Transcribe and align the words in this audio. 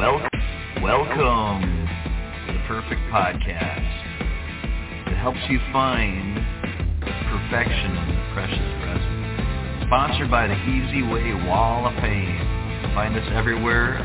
Welcome, 0.00 0.82
welcome 0.82 1.60
to 2.46 2.52
the 2.54 2.58
Perfect 2.66 3.02
Podcast 3.12 3.84
that 5.04 5.16
helps 5.20 5.40
you 5.50 5.60
find 5.74 6.40
perfection 7.28 7.98
in 7.98 8.08
the 8.08 8.32
precious 8.32 8.64
present. 8.80 9.84
Sponsored 9.84 10.30
by 10.30 10.46
the 10.46 10.56
Easy 10.56 11.02
Way 11.02 11.34
Wall 11.46 11.86
of 11.86 11.92
Fame. 12.00 12.38
Find 12.94 13.14
us 13.14 13.28
everywhere, 13.34 13.98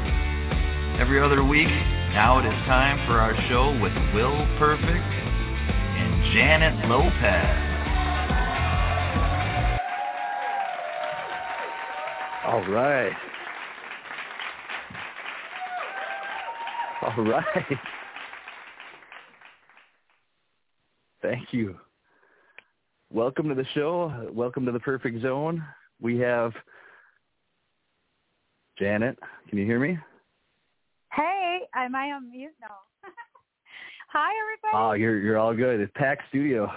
every 0.99 1.21
other 1.21 1.45
week. 1.45 1.69
Now 2.11 2.39
it 2.39 2.45
is 2.45 2.65
time 2.67 3.07
for 3.07 3.21
our 3.21 3.33
show 3.47 3.71
with 3.79 3.93
Will 4.13 4.35
Perfect 4.59 4.83
and 4.83 6.33
Janet 6.33 6.89
Lopez. 6.89 7.55
All 12.43 12.69
right. 12.69 13.15
All 17.05 17.23
right. 17.23 17.43
Thank 21.21 21.49
you. 21.53 21.75
Welcome 23.11 23.47
to 23.49 23.55
the 23.55 23.65
show. 23.75 24.29
Welcome 24.33 24.65
to 24.65 24.71
the 24.71 24.79
Perfect 24.79 25.21
Zone. 25.21 25.63
We 26.01 26.17
have 26.19 26.51
Janet. 28.79 29.19
Can 29.49 29.59
you 29.59 29.65
hear 29.65 29.79
me? 29.79 29.97
Hey, 31.13 31.59
am 31.75 31.95
I 31.95 32.11
on 32.13 32.31
mute? 32.31 32.53
No. 32.59 32.67
Hi, 34.11 34.31
everybody. 34.43 34.73
Oh, 34.75 34.93
you're 34.93 35.19
you're 35.19 35.37
all 35.37 35.55
good. 35.55 35.79
It's 35.79 35.91
packed 35.95 36.23
studio. 36.29 36.71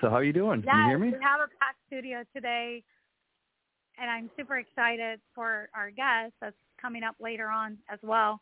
So 0.00 0.08
how 0.08 0.16
are 0.16 0.24
you 0.24 0.32
doing? 0.32 0.62
yes, 0.64 0.72
Can 0.72 0.80
you 0.82 0.88
hear 0.88 0.98
me? 0.98 1.08
we 1.08 1.24
have 1.24 1.40
a 1.40 1.48
packed 1.60 1.78
studio 1.88 2.22
today, 2.34 2.82
and 4.00 4.08
I'm 4.08 4.30
super 4.36 4.58
excited 4.58 5.20
for 5.34 5.68
our 5.74 5.90
guest 5.90 6.32
that's 6.40 6.56
coming 6.80 7.02
up 7.02 7.16
later 7.20 7.48
on 7.48 7.78
as 7.88 7.98
well. 8.02 8.40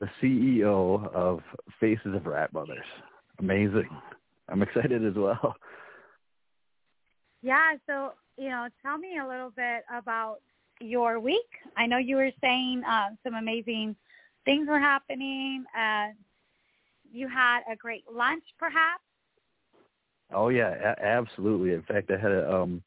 The 0.00 0.08
CEO 0.20 1.12
of 1.14 1.40
Faces 1.78 2.14
of 2.14 2.26
Rap 2.26 2.52
Mothers. 2.52 2.84
Amazing. 3.38 3.88
I'm 4.48 4.62
excited 4.62 5.04
as 5.04 5.14
well. 5.14 5.54
Yeah, 7.42 7.74
so 7.86 8.12
you 8.36 8.48
know, 8.48 8.68
tell 8.82 8.98
me 8.98 9.18
a 9.18 9.26
little 9.26 9.50
bit 9.50 9.84
about 9.92 10.38
your 10.80 11.20
week. 11.20 11.48
I 11.76 11.86
know 11.86 11.98
you 11.98 12.16
were 12.16 12.30
saying 12.40 12.82
uh, 12.88 13.10
some 13.22 13.34
amazing 13.34 13.94
things 14.44 14.66
were 14.68 14.80
happening. 14.80 15.64
Uh, 15.76 16.08
you 17.12 17.28
had 17.28 17.60
a 17.70 17.76
great 17.76 18.04
lunch, 18.10 18.44
perhaps. 18.58 19.02
Oh 20.34 20.48
yeah, 20.48 20.70
a- 20.70 21.04
absolutely. 21.04 21.74
In 21.74 21.82
fact, 21.82 22.10
I 22.10 22.16
had 22.18 22.32
a 22.32 22.54
um 22.54 22.82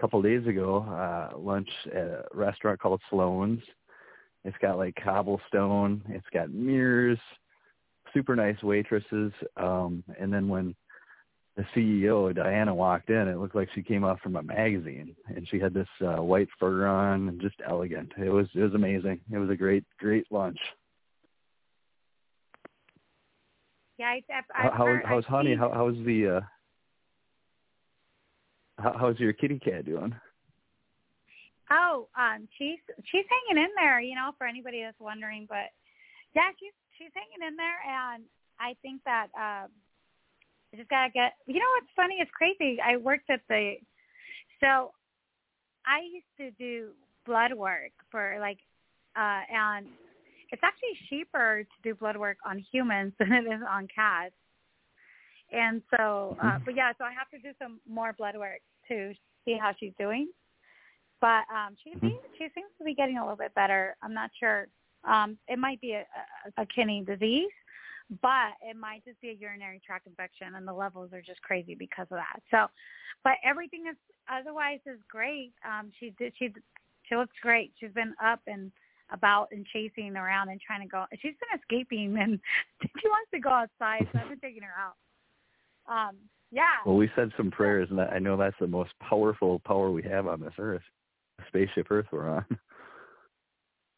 couple 0.00 0.20
days 0.22 0.46
ago 0.46 0.78
uh 0.88 1.36
lunch 1.36 1.68
at 1.86 2.02
a 2.02 2.24
restaurant 2.32 2.80
called 2.80 3.00
Sloan's. 3.10 3.62
It's 4.44 4.56
got 4.62 4.78
like 4.78 4.96
cobblestone, 5.02 6.02
it's 6.08 6.26
got 6.32 6.50
mirrors, 6.50 7.18
super 8.14 8.36
nice 8.36 8.62
waitresses. 8.62 9.32
Um 9.56 10.04
and 10.18 10.32
then 10.32 10.48
when 10.48 10.74
the 11.56 11.64
CEO 11.74 12.32
Dianna 12.32 12.74
walked 12.74 13.10
in, 13.10 13.26
it 13.26 13.38
looked 13.38 13.56
like 13.56 13.68
she 13.74 13.82
came 13.82 14.04
off 14.04 14.20
from 14.20 14.36
a 14.36 14.42
magazine 14.42 15.16
and 15.34 15.48
she 15.48 15.58
had 15.58 15.74
this 15.74 15.88
uh 16.00 16.22
white 16.22 16.48
fur 16.58 16.86
on 16.86 17.28
and 17.28 17.40
just 17.40 17.56
elegant. 17.68 18.12
It 18.16 18.30
was 18.30 18.46
it 18.54 18.62
was 18.62 18.74
amazing. 18.74 19.20
It 19.32 19.38
was 19.38 19.50
a 19.50 19.56
great 19.56 19.84
great 19.98 20.26
lunch. 20.30 20.58
Yeah, 23.98 24.06
I, 24.06 24.22
I've, 24.32 24.44
I've 24.54 24.72
how 24.72 24.98
how's 25.04 25.24
honey? 25.24 25.56
How 25.56 25.72
how's 25.72 25.96
the 26.06 26.36
uh 26.36 26.40
how's 28.78 29.18
your 29.18 29.32
kitty 29.32 29.58
cat 29.58 29.84
doing? 29.84 30.14
Oh, 31.70 32.08
um, 32.16 32.48
she's 32.56 32.78
she's 33.12 33.26
hanging 33.28 33.62
in 33.62 33.70
there, 33.76 34.00
you 34.00 34.14
know, 34.14 34.32
for 34.38 34.46
anybody 34.46 34.82
that's 34.82 34.98
wondering. 35.00 35.46
But 35.48 35.68
yeah, 36.34 36.48
she's 36.58 36.72
she's 36.96 37.12
hanging 37.12 37.46
in 37.46 37.56
there, 37.56 37.78
and 37.84 38.24
I 38.58 38.74
think 38.80 39.02
that 39.04 39.28
um, 39.36 39.68
I 40.72 40.76
just 40.76 40.88
gotta 40.88 41.10
get. 41.12 41.34
You 41.46 41.60
know 41.60 41.70
what's 41.76 41.92
funny? 41.94 42.16
It's 42.20 42.30
crazy. 42.30 42.78
I 42.80 42.96
worked 42.96 43.28
at 43.28 43.40
the, 43.48 43.74
so 44.60 44.92
I 45.84 46.00
used 46.00 46.32
to 46.38 46.50
do 46.58 46.90
blood 47.26 47.52
work 47.52 47.92
for 48.10 48.38
like, 48.40 48.58
uh, 49.14 49.42
and 49.52 49.86
it's 50.50 50.62
actually 50.64 50.96
cheaper 51.10 51.64
to 51.64 51.76
do 51.82 51.94
blood 51.94 52.16
work 52.16 52.38
on 52.46 52.64
humans 52.72 53.12
than 53.18 53.32
it 53.32 53.44
is 53.44 53.60
on 53.68 53.88
cats. 53.94 54.34
And 55.50 55.80
so, 55.96 56.36
uh, 56.42 56.58
but 56.64 56.76
yeah, 56.76 56.92
so 56.98 57.04
I 57.04 57.12
have 57.12 57.28
to 57.30 57.38
do 57.38 57.54
some 57.58 57.80
more 57.88 58.12
blood 58.12 58.36
work 58.36 58.60
to 58.88 59.12
see 59.44 59.56
how 59.60 59.72
she's 59.78 59.92
doing 59.98 60.28
but 61.20 61.44
um 61.50 61.76
she 61.82 61.90
Mhm. 61.94 62.00
seems 62.00 62.22
she 62.36 62.48
seems 62.54 62.70
to 62.78 62.84
be 62.84 62.94
getting 62.94 63.18
a 63.18 63.22
little 63.22 63.36
bit 63.36 63.54
better. 63.54 63.96
I'm 64.02 64.14
not 64.14 64.30
sure. 64.38 64.68
Um 65.04 65.38
it 65.48 65.58
might 65.58 65.80
be 65.80 65.92
a, 65.92 66.06
a, 66.56 66.62
a 66.62 66.66
kidney 66.66 67.04
disease, 67.04 67.52
but 68.22 68.54
it 68.62 68.76
might 68.76 69.04
just 69.04 69.20
be 69.20 69.30
a 69.30 69.32
urinary 69.32 69.80
tract 69.84 70.06
infection 70.06 70.54
and 70.54 70.66
the 70.66 70.72
levels 70.72 71.12
are 71.12 71.22
just 71.22 71.42
crazy 71.42 71.74
because 71.74 72.06
of 72.10 72.18
that. 72.18 72.40
So 72.50 72.68
but 73.24 73.34
everything 73.44 73.86
is 73.90 73.96
otherwise 74.28 74.80
is 74.86 75.00
great. 75.08 75.52
Um 75.64 75.90
she 75.98 76.10
did 76.10 76.32
she 76.38 76.52
she 77.08 77.16
looks 77.16 77.36
great. 77.42 77.72
She's 77.78 77.92
been 77.92 78.14
up 78.22 78.40
and 78.46 78.70
about 79.10 79.48
and 79.52 79.66
chasing 79.66 80.16
around 80.16 80.50
and 80.50 80.60
trying 80.60 80.82
to 80.82 80.86
go 80.88 81.06
she's 81.12 81.34
been 81.40 81.58
escaping 81.58 82.18
and 82.18 82.38
she 82.82 83.08
wants 83.08 83.30
to 83.32 83.40
go 83.40 83.50
outside, 83.50 84.06
so 84.12 84.18
I've 84.20 84.28
been 84.28 84.40
taking 84.40 84.62
her 84.62 84.74
out. 84.76 84.96
Um 85.88 86.16
yeah. 86.50 86.62
Well, 86.86 86.96
we 86.96 87.10
said 87.14 87.30
some 87.36 87.50
prayers, 87.50 87.88
and 87.90 88.00
I 88.00 88.18
know 88.18 88.36
that's 88.36 88.56
the 88.60 88.66
most 88.66 88.90
powerful 89.00 89.60
power 89.60 89.90
we 89.90 90.02
have 90.04 90.26
on 90.26 90.40
this 90.40 90.54
earth, 90.58 90.82
the 91.38 91.44
spaceship 91.48 91.88
Earth 91.90 92.06
we're 92.12 92.28
on. 92.28 92.44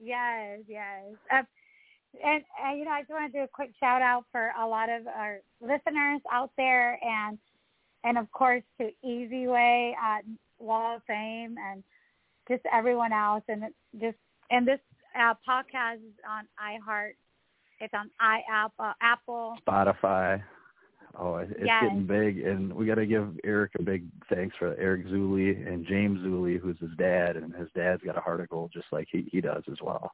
Yes, 0.02 0.60
yes. 0.66 1.12
Uh, 1.30 1.42
and, 2.24 2.42
and 2.64 2.78
you 2.78 2.84
know, 2.84 2.90
I 2.90 3.02
just 3.02 3.10
want 3.10 3.30
to 3.30 3.38
do 3.38 3.44
a 3.44 3.48
quick 3.48 3.70
shout 3.78 4.02
out 4.02 4.24
for 4.32 4.50
a 4.58 4.66
lot 4.66 4.88
of 4.88 5.06
our 5.06 5.40
listeners 5.60 6.20
out 6.32 6.50
there, 6.56 6.98
and 7.04 7.38
and 8.02 8.16
of 8.16 8.30
course 8.32 8.62
to 8.80 8.88
Easy 9.04 9.46
Way, 9.46 9.94
uh, 10.02 10.18
Wall 10.58 10.96
of 10.96 11.02
Fame, 11.06 11.56
and 11.58 11.84
just 12.48 12.62
everyone 12.72 13.12
else, 13.12 13.44
and 13.48 13.64
it's 13.64 13.74
just 14.00 14.16
and 14.50 14.66
this 14.66 14.80
uh, 15.14 15.34
podcast 15.48 15.96
is 15.96 16.14
on 16.28 16.46
iHeart. 16.58 17.12
It's 17.80 17.94
on 17.94 18.10
iApp, 18.20 18.70
uh, 18.78 18.92
Apple. 19.00 19.56
Spotify. 19.66 20.42
Oh, 21.18 21.36
it's 21.36 21.52
Yes. 21.58 21.82
getting 21.82 22.06
big, 22.06 22.38
and 22.40 22.72
we 22.72 22.86
got 22.86 22.94
to 22.94 23.06
give 23.06 23.38
Eric 23.44 23.72
a 23.78 23.82
big 23.82 24.06
thanks 24.28 24.56
for 24.56 24.74
Eric 24.76 25.06
Zuli 25.06 25.66
and 25.66 25.84
James 25.86 26.20
Zuli, 26.20 26.58
who's 26.58 26.78
his 26.78 26.94
dad, 26.96 27.36
and 27.36 27.54
his 27.54 27.68
dad's 27.72 28.02
got 28.02 28.16
a 28.16 28.20
heart 28.20 28.40
of 28.40 28.48
gold 28.48 28.70
just 28.72 28.86
like 28.92 29.08
he 29.10 29.28
he 29.32 29.40
does 29.40 29.64
as 29.70 29.78
well. 29.82 30.12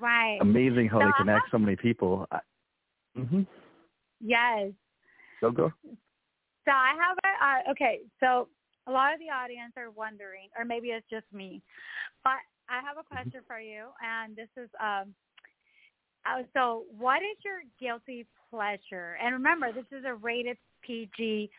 Right. 0.00 0.38
Amazing 0.40 0.88
how 0.88 1.00
So 1.00 1.06
they 1.06 1.12
connect 1.12 1.50
so 1.50 1.58
many 1.58 1.76
people. 1.76 2.26
I, 2.32 2.40
hmm 3.16 3.42
Yes. 4.20 4.72
So 5.40 5.50
go. 5.50 5.72
So 6.64 6.70
I 6.70 6.94
have 6.98 7.18
a 7.24 7.44
uh, 7.44 7.72
okay. 7.72 8.00
So 8.20 8.48
a 8.86 8.92
lot 8.92 9.12
of 9.12 9.20
the 9.20 9.28
audience 9.30 9.74
are 9.76 9.90
wondering, 9.90 10.48
or 10.58 10.64
maybe 10.64 10.88
it's 10.88 11.08
just 11.10 11.26
me, 11.32 11.62
but 12.22 12.40
I 12.70 12.80
have 12.80 12.96
a 12.98 13.04
question 13.04 13.42
for 13.46 13.60
you, 13.60 13.88
and 14.02 14.34
this 14.34 14.48
is 14.56 14.70
um. 14.80 15.14
Uh, 16.26 16.42
so, 16.54 16.84
what 16.96 17.18
is 17.18 17.36
your 17.44 17.60
guilty 17.80 18.26
pleasure? 18.50 19.16
And 19.22 19.34
remember, 19.34 19.72
this 19.72 19.84
is 19.92 20.04
a 20.06 20.14
rated 20.14 20.56
PG 20.82 21.50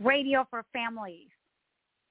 radio 0.00 0.46
for 0.50 0.64
families. 0.72 1.28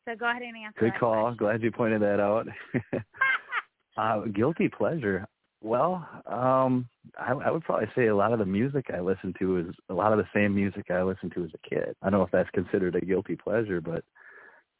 So 0.05 0.15
go 0.15 0.29
ahead 0.29 0.41
and 0.41 0.55
answer. 0.57 0.79
Good 0.79 0.99
call. 0.99 1.23
question. 1.23 1.37
Glad 1.37 1.63
you 1.63 1.71
pointed 1.71 2.01
that 2.01 2.19
out. 2.19 2.47
uh, 3.97 4.21
guilty 4.33 4.69
pleasure. 4.69 5.25
Well, 5.61 6.05
um, 6.25 6.89
I, 7.17 7.31
I 7.31 7.49
would 7.49 7.63
probably 7.63 7.87
say 7.95 8.07
a 8.07 8.15
lot 8.15 8.33
of 8.33 8.39
the 8.39 8.45
music 8.45 8.87
I 8.93 8.99
listen 8.99 9.33
to 9.39 9.59
is 9.59 9.75
a 9.89 9.93
lot 9.93 10.11
of 10.11 10.17
the 10.17 10.27
same 10.35 10.53
music 10.53 10.91
I 10.91 11.03
listened 11.03 11.31
to 11.35 11.45
as 11.45 11.51
a 11.53 11.69
kid. 11.69 11.95
I 12.01 12.09
don't 12.09 12.19
know 12.19 12.25
if 12.25 12.31
that's 12.31 12.49
considered 12.49 12.95
a 12.95 13.01
guilty 13.01 13.37
pleasure, 13.37 13.79
but 13.79 14.03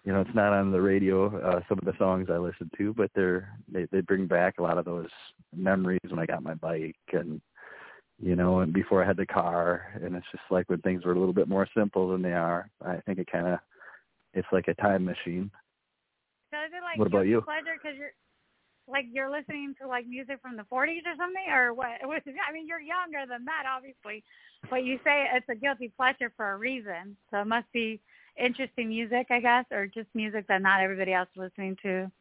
you 0.04 0.12
know, 0.12 0.22
it's 0.22 0.36
not 0.36 0.54
on 0.54 0.72
the 0.72 0.82
radio. 0.82 1.38
Uh, 1.40 1.62
some 1.70 1.80
of 1.80 1.86
the 1.86 1.98
songs 1.98 2.28
I 2.30 2.38
listen 2.38 2.70
to, 2.78 2.94
but 2.94 3.10
they're 3.16 3.58
they 3.72 3.88
they 3.92 4.02
bring 4.02 4.28
back 4.28 4.56
a 4.58 4.64
lot 4.64 4.78
of 4.78 4.86
those 4.86 5.10
memories 5.56 6.02
when 6.08 6.20
I 6.20 6.26
got 6.26 6.44
my 6.44 6.56
bike 6.56 6.96
and 7.14 7.42
you 8.20 8.36
know, 8.36 8.60
and 8.60 8.72
before 8.72 9.04
I 9.04 9.08
had 9.08 9.18
the 9.18 9.26
car. 9.26 10.00
And 10.02 10.16
it's 10.16 10.26
just 10.32 10.44
like 10.52 10.70
when 10.70 10.82
things 10.82 11.06
were 11.06 11.14
a 11.14 11.20
little 11.20 11.34
bit 11.34 11.48
more 11.48 11.68
simple 11.76 12.10
than 12.10 12.22
they 12.22 12.34
are. 12.34 12.70
I 12.86 12.98
think 13.06 13.20
it 13.20 13.32
kind 13.32 13.48
of 13.48 13.60
it's 14.34 14.48
like 14.52 14.68
a 14.68 14.74
time 14.76 15.06
machine. 15.06 15.50
So 16.52 16.58
is 16.58 16.72
it 16.72 16.84
like 16.84 17.00
What 17.00 17.08
about 17.08 17.28
you? 17.28 17.42
pleasure 17.42 17.78
because 17.82 17.98
you're 17.98 18.14
like 18.88 19.06
you're 19.12 19.32
listening 19.32 19.74
to 19.82 19.88
like 19.88 20.06
music 20.06 20.40
from 20.42 20.58
the 20.58 20.64
40s 20.64 21.08
or 21.08 21.16
something, 21.18 21.48
or 21.50 21.74
what? 21.74 21.88
I 22.04 22.52
mean, 22.52 22.68
you're 22.68 22.82
younger 22.82 23.26
than 23.28 23.46
that, 23.46 23.64
obviously, 23.74 24.24
but 24.70 24.84
you 24.84 25.00
say 25.04 25.26
it's 25.34 25.48
a 25.50 25.56
guilty 25.56 25.94
pleasure 25.96 26.34
for 26.36 26.52
a 26.52 26.58
reason. 26.58 27.16
So 27.32 27.40
it 27.40 27.48
must 27.48 27.72
be 27.72 28.02
interesting 28.38 28.90
music, 28.90 29.28
I 29.30 29.40
guess, 29.40 29.66
or 29.72 29.88
just 29.88 30.08
music 30.14 30.48
that 30.48 30.62
not 30.62 30.82
everybody 30.82 31.14
else 31.14 31.30
is 31.36 31.40
listening 31.40 31.78
to. 31.84 32.12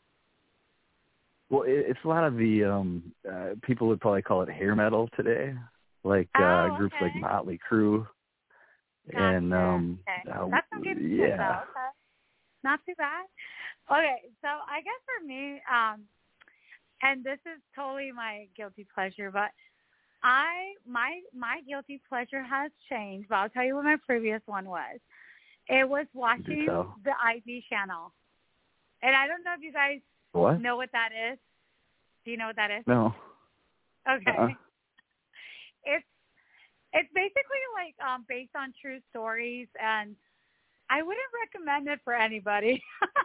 Well, 1.51 1.63
it, 1.63 1.85
it's 1.89 2.01
a 2.05 2.09
lot 2.09 2.25
of 2.25 2.37
the 2.37 2.65
um 2.65 3.13
uh, 3.31 3.51
people 3.63 3.89
would 3.89 4.01
probably 4.01 4.23
call 4.23 4.43
it 4.43 4.49
hair 4.49 4.75
metal 4.75 5.09
today, 5.17 5.55
like 6.05 6.29
uh 6.39 6.69
Oh, 6.69 6.77
groups 6.77 6.95
like. 7.01 7.15
Motley 7.17 7.59
Crue 7.71 8.07
and 9.13 9.53
um 9.53 9.99
okay. 10.09 10.31
uh, 10.31 10.49
that's 10.51 10.67
some 10.73 10.83
good 10.83 10.99
music, 10.99 11.19
yeah. 11.19 11.37
though. 11.37 11.71
Okay. 11.71 11.91
Not 12.65 12.81
too 12.87 12.95
bad. 12.97 13.27
Okay, 13.91 14.31
so 14.41 14.49
I 14.49 14.81
guess 14.81 15.03
for 15.05 15.27
me, 15.27 15.61
um, 15.71 16.03
and 17.03 17.25
this 17.25 17.39
is 17.45 17.61
totally 17.75 18.13
my 18.13 18.47
guilty 18.57 18.87
pleasure, 18.95 19.31
but 19.31 19.51
I 20.23 20.75
my 20.87 21.21
my 21.37 21.61
guilty 21.69 22.01
pleasure 22.09 22.43
has 22.43 22.71
changed. 22.89 23.29
But 23.29 23.37
I'll 23.37 23.49
tell 23.49 23.65
you 23.65 23.75
what 23.75 23.85
my 23.85 23.97
previous 24.07 24.41
one 24.47 24.67
was. 24.67 25.01
It 25.73 25.89
was 25.89 26.07
watching 26.13 26.65
so. 26.67 26.93
the 27.03 27.13
ID 27.25 27.65
channel, 27.69 28.13
and 29.03 29.17
I 29.17 29.27
don't 29.27 29.43
know 29.43 29.55
if 29.57 29.63
you 29.63 29.73
guys 29.73 30.01
What? 30.33 30.61
know 30.61 30.77
what 30.77 30.91
that 30.93 31.11
is. 31.33 31.39
Do 32.25 32.31
you 32.31 32.37
know 32.37 32.49
what 32.49 32.57
that 32.57 32.71
is? 32.71 32.85
No. 32.87 33.15
Okay. 34.09 34.31
Uh-uh. 34.31 34.49
It's 35.85 36.05
it's 36.93 37.09
basically 37.15 37.65
like 37.75 37.95
um 38.07 38.25
based 38.29 38.55
on 38.55 38.75
true 38.81 38.99
stories 39.11 39.67
and 39.83 40.15
I 40.91 41.03
wouldn't 41.03 41.33
recommend 41.43 41.89
it 41.89 42.01
for 42.05 42.13
anybody. 42.13 42.83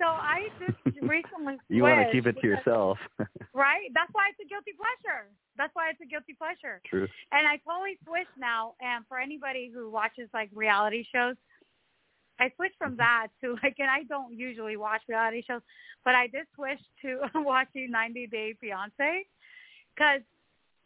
so 0.00 0.06
I 0.08 0.48
just 0.58 0.78
recently 1.02 1.58
You 1.68 1.82
want 1.84 2.00
to 2.06 2.12
keep 2.12 2.26
it 2.26 2.32
to 2.32 2.40
because- 2.40 2.64
yourself. 2.64 2.98
Right? 3.52 3.90
That's 3.92 4.08
why 4.12 4.30
it's 4.30 4.40
a 4.40 4.48
guilty 4.48 4.72
pleasure. 4.72 5.26
That's 5.58 5.74
why 5.74 5.90
it's 5.90 6.00
a 6.00 6.06
guilty 6.06 6.32
pleasure. 6.34 6.80
True. 6.88 7.06
And 7.32 7.46
I 7.46 7.58
totally 7.68 7.98
switched 8.06 8.32
now 8.38 8.74
and 8.80 9.04
for 9.08 9.18
anybody 9.18 9.70
who 9.74 9.90
watches 9.90 10.28
like 10.32 10.48
reality 10.54 11.04
shows, 11.12 11.34
I 12.38 12.50
switched 12.56 12.78
from 12.78 12.96
that 12.96 13.26
to 13.42 13.56
like 13.62 13.76
and 13.78 13.90
I 13.90 14.04
don't 14.04 14.32
usually 14.32 14.76
watch 14.78 15.02
reality 15.08 15.42
shows, 15.46 15.60
but 16.06 16.14
I 16.14 16.26
did 16.28 16.46
switch 16.54 16.80
to 17.02 17.20
watching 17.42 17.90
90 17.90 18.26
Day 18.28 18.54
Fiance 18.60 19.26
cuz 19.98 20.22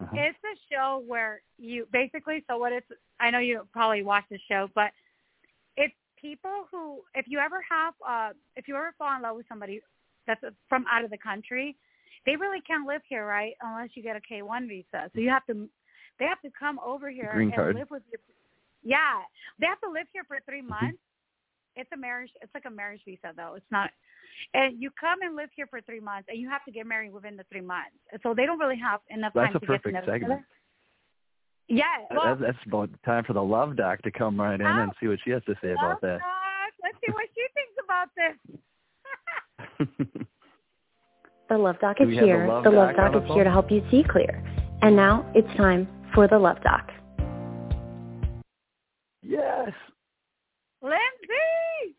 Uh-huh. 0.00 0.16
it's 0.24 0.42
a 0.52 0.56
show 0.74 1.04
where 1.06 1.42
you 1.58 1.86
basically 1.92 2.42
so 2.48 2.58
what 2.58 2.72
it's 2.72 2.90
I 3.20 3.30
know 3.30 3.38
you 3.38 3.68
probably 3.72 4.02
watch 4.02 4.24
the 4.30 4.40
show, 4.50 4.68
but 4.74 4.90
it's 5.76 5.94
people 6.24 6.64
who 6.70 7.00
if 7.14 7.26
you 7.28 7.38
ever 7.38 7.60
have 7.68 7.94
uh 8.06 8.30
if 8.56 8.66
you 8.68 8.74
ever 8.76 8.94
fall 8.98 9.14
in 9.16 9.22
love 9.22 9.36
with 9.36 9.46
somebody 9.48 9.80
that's 10.26 10.40
from 10.70 10.84
out 10.90 11.04
of 11.04 11.10
the 11.10 11.18
country, 11.18 11.76
they 12.24 12.34
really 12.36 12.62
can't 12.66 12.86
live 12.88 13.02
here, 13.08 13.26
right? 13.26 13.52
Unless 13.60 13.90
you 13.94 14.02
get 14.02 14.16
a 14.16 14.20
K 14.26 14.40
one 14.40 14.66
visa. 14.66 15.10
So 15.12 15.20
you 15.20 15.28
have 15.28 15.44
to 15.46 15.68
they 16.18 16.24
have 16.24 16.40
to 16.40 16.50
come 16.58 16.80
over 16.92 17.10
here 17.10 17.32
Green 17.34 17.48
and 17.52 17.56
card. 17.56 17.74
live 17.76 17.90
with 17.90 18.02
you. 18.10 18.18
Yeah. 18.82 19.20
They 19.60 19.66
have 19.66 19.80
to 19.80 19.90
live 19.90 20.06
here 20.12 20.24
for 20.26 20.38
3 20.46 20.60
Mm-hmm. 20.60 20.68
months. 20.70 20.98
It's 21.76 21.90
a 21.92 21.96
marriage 21.96 22.30
it's 22.40 22.54
like 22.54 22.64
a 22.66 22.70
marriage 22.70 23.02
visa 23.04 23.30
though. 23.36 23.54
It's 23.56 23.70
not 23.70 23.90
and 24.54 24.80
you 24.82 24.90
come 24.98 25.18
and 25.22 25.36
live 25.36 25.50
here 25.54 25.66
for 25.68 25.80
three 25.82 26.00
months, 26.00 26.26
and 26.28 26.38
you 26.40 26.48
have 26.48 26.64
to 26.64 26.72
get 26.72 26.86
married 26.86 27.12
within 27.12 27.36
the 27.36 27.44
three 27.50 27.60
months. 27.60 27.96
And 28.12 28.20
so 28.22 28.34
they 28.34 28.46
don't 28.46 28.58
really 28.58 28.78
have 28.78 29.00
enough 29.10 29.32
That's 29.34 29.52
time 29.52 29.60
to 29.60 29.66
get 29.66 29.82
to 29.84 29.92
know 29.92 30.00
each 30.02 30.22
other. 30.24 30.44
Yeah, 31.68 31.84
well, 32.10 32.36
that's, 32.36 32.40
that's 32.40 32.66
about 32.66 32.90
time 33.04 33.24
for 33.24 33.32
the 33.32 33.42
love 33.42 33.76
doc 33.76 34.02
to 34.02 34.10
come 34.10 34.38
right 34.40 34.60
in 34.60 34.66
and 34.66 34.90
Oh. 34.90 34.94
see 35.00 35.08
what 35.08 35.18
she 35.24 35.30
has 35.30 35.42
to 35.44 35.54
say 35.62 35.72
about 35.72 36.02
Love 36.02 36.20
Doc. 36.20 36.20
Let's 36.82 36.98
see 37.04 37.12
what 37.12 37.26
she 37.34 37.46
thinks 37.54 37.76
about 37.82 38.08
this. 38.16 38.36
The 41.50 41.58
Love 41.58 41.78
Doc 41.78 42.00
is 42.00 42.06
we 42.08 42.16
have 42.16 42.22
the 42.22 42.26
here. 42.26 42.46
Love 42.48 42.64
The 42.64 42.70
Love 42.70 42.96
Doc 42.96 43.12
Doc 43.12 43.22
is 43.22 43.30
here 43.34 43.44
to 43.44 43.50
help 43.50 43.70
you 43.70 43.84
see 43.90 44.02
clear. 44.02 44.42
And 44.80 44.96
now 44.96 45.30
it's 45.34 45.46
time 45.58 45.86
for 46.14 46.26
the 46.26 46.38
Love 46.38 46.56
Doc. 46.62 46.90
yes. 49.22 49.70
Lindsay. 50.82 51.96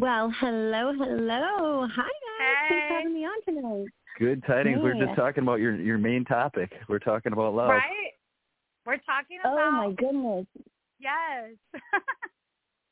Well, 0.00 0.30
hello, 0.38 0.92
hello. 0.96 1.88
Hi, 1.90 2.02
guys. 2.02 2.68
Thanks 2.68 2.88
for 2.88 2.94
having 2.94 3.14
me 3.14 3.24
on 3.24 3.42
tonight. 3.44 3.88
Good 4.18 4.44
tidings. 4.46 4.78
We're 4.82 4.94
just 4.94 5.16
talking 5.16 5.42
about 5.42 5.58
your 5.60 5.74
your 5.76 5.98
main 5.98 6.24
topic. 6.24 6.72
We're 6.88 6.98
talking 7.00 7.32
about 7.32 7.54
love. 7.54 7.68
Right? 7.70 8.13
We're 8.86 8.98
talking 8.98 9.38
about 9.40 9.58
Oh, 9.58 9.70
my 9.70 9.92
goodness. 9.92 10.46
yes. 10.98 11.52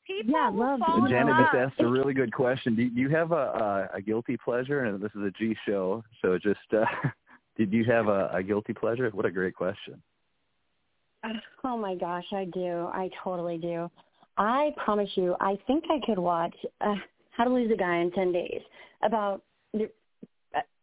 People 0.07 0.33
Yeah, 0.33 0.51
who 0.51 0.59
love. 0.59 0.79
fall 0.79 0.95
And 0.97 1.09
Janet 1.09 1.35
just 1.37 1.55
asked 1.55 1.79
a 1.81 1.87
really 1.87 2.13
good 2.13 2.33
question. 2.33 2.75
Do 2.75 2.83
you, 2.83 2.89
do 2.89 2.99
you 2.99 3.09
have 3.09 3.31
a, 3.31 3.89
a 3.93 3.97
a 3.97 4.01
guilty 4.01 4.35
pleasure? 4.43 4.83
And 4.83 5.01
this 5.01 5.11
is 5.15 5.21
a 5.21 5.31
G 5.31 5.55
show, 5.65 6.03
so 6.21 6.37
just 6.37 6.59
uh, 6.73 6.83
did 7.57 7.71
you 7.71 7.85
have 7.85 8.07
a, 8.09 8.29
a 8.33 8.43
guilty 8.43 8.73
pleasure? 8.73 9.09
What 9.11 9.25
a 9.25 9.31
great 9.31 9.55
question. 9.55 10.01
Oh 11.63 11.77
my 11.77 11.95
gosh, 11.95 12.25
I 12.33 12.45
do. 12.53 12.89
I 12.91 13.09
totally 13.23 13.57
do. 13.57 13.89
I 14.37 14.71
promise 14.83 15.09
you, 15.15 15.37
I 15.39 15.57
think 15.67 15.85
I 15.89 16.05
could 16.05 16.19
watch 16.19 16.55
uh, 16.81 16.95
How 17.31 17.45
to 17.45 17.49
Lose 17.49 17.71
a 17.71 17.77
Guy 17.77 17.99
in 17.99 18.11
10 18.11 18.33
Days 18.33 18.61
about, 19.03 19.41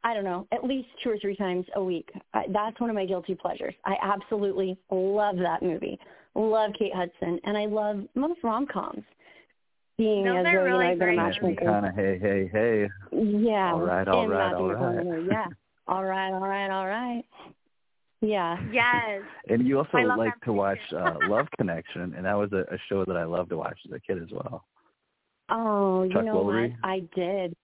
I 0.03 0.15
don't 0.15 0.25
know, 0.25 0.47
at 0.51 0.65
least 0.65 0.89
two 1.03 1.11
or 1.11 1.19
three 1.19 1.37
times 1.37 1.67
a 1.77 1.83
week. 1.83 2.11
I, 2.33 2.45
that's 2.53 2.81
one 2.81 2.89
of 2.91 2.97
my 2.97 3.05
guilty 3.05 3.35
pleasures. 3.35 3.75
I 3.85 3.97
absolutely 4.03 4.79
love 4.91 5.37
that 5.37 5.63
movie. 5.63 5.99
Love 6.35 6.71
Kate 6.79 6.95
Hudson, 6.95 7.39
and 7.45 7.57
I 7.57 7.67
love 7.67 8.05
most 8.15 8.41
rom-coms. 8.43 9.03
Being 9.99 10.25
Those 10.25 10.39
as 10.39 10.39
are 10.39 10.43
though, 10.45 10.51
you 10.51 10.57
know, 10.57 10.79
really 10.79 10.87
I've 10.87 10.99
been 10.99 11.09
a 11.09 11.13
great 11.13 11.17
matchmaker. 11.17 11.65
Kind 11.67 11.87
of 11.87 11.95
hey 11.95 12.19
hey 12.19 12.49
hey. 12.51 12.89
Yeah. 13.13 13.73
All 13.75 13.81
right, 13.83 14.09
all 14.09 14.23
and 14.23 14.31
right, 14.31 14.55
all 14.55 14.73
right. 14.73 15.27
Yeah. 15.31 15.47
All 15.89 16.05
right, 16.05 16.31
all 16.31 16.47
right, 16.47 16.71
all 16.71 16.87
right. 16.87 17.25
Yeah. 18.21 18.57
Yes. 18.71 19.23
And 19.49 19.67
you 19.67 19.79
also 19.79 19.99
like 19.99 20.41
to 20.43 20.53
watch 20.53 20.79
uh, 20.97 21.15
Love 21.29 21.49
Connection, 21.59 22.15
and 22.17 22.25
that 22.25 22.39
was 22.39 22.53
a, 22.53 22.59
a 22.73 22.79
show 22.89 23.05
that 23.07 23.17
I 23.17 23.25
loved 23.25 23.51
to 23.51 23.57
watch 23.57 23.77
as 23.87 23.93
a 23.93 23.99
kid 23.99 24.23
as 24.23 24.29
well. 24.31 24.65
Oh, 25.49 26.07
Chuck 26.13 26.23
you 26.23 26.27
know 26.27 26.45
Woolery? 26.45 26.71
what? 26.71 26.89
I 26.89 27.01
did. 27.17 27.57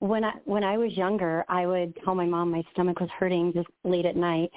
When 0.00 0.24
I 0.24 0.32
when 0.44 0.64
I 0.64 0.76
was 0.76 0.92
younger, 0.92 1.44
I 1.48 1.66
would 1.66 1.94
tell 2.04 2.14
my 2.14 2.26
mom 2.26 2.50
my 2.50 2.62
stomach 2.72 3.00
was 3.00 3.08
hurting 3.18 3.52
just 3.52 3.68
late 3.84 4.04
at 4.06 4.16
night, 4.16 4.50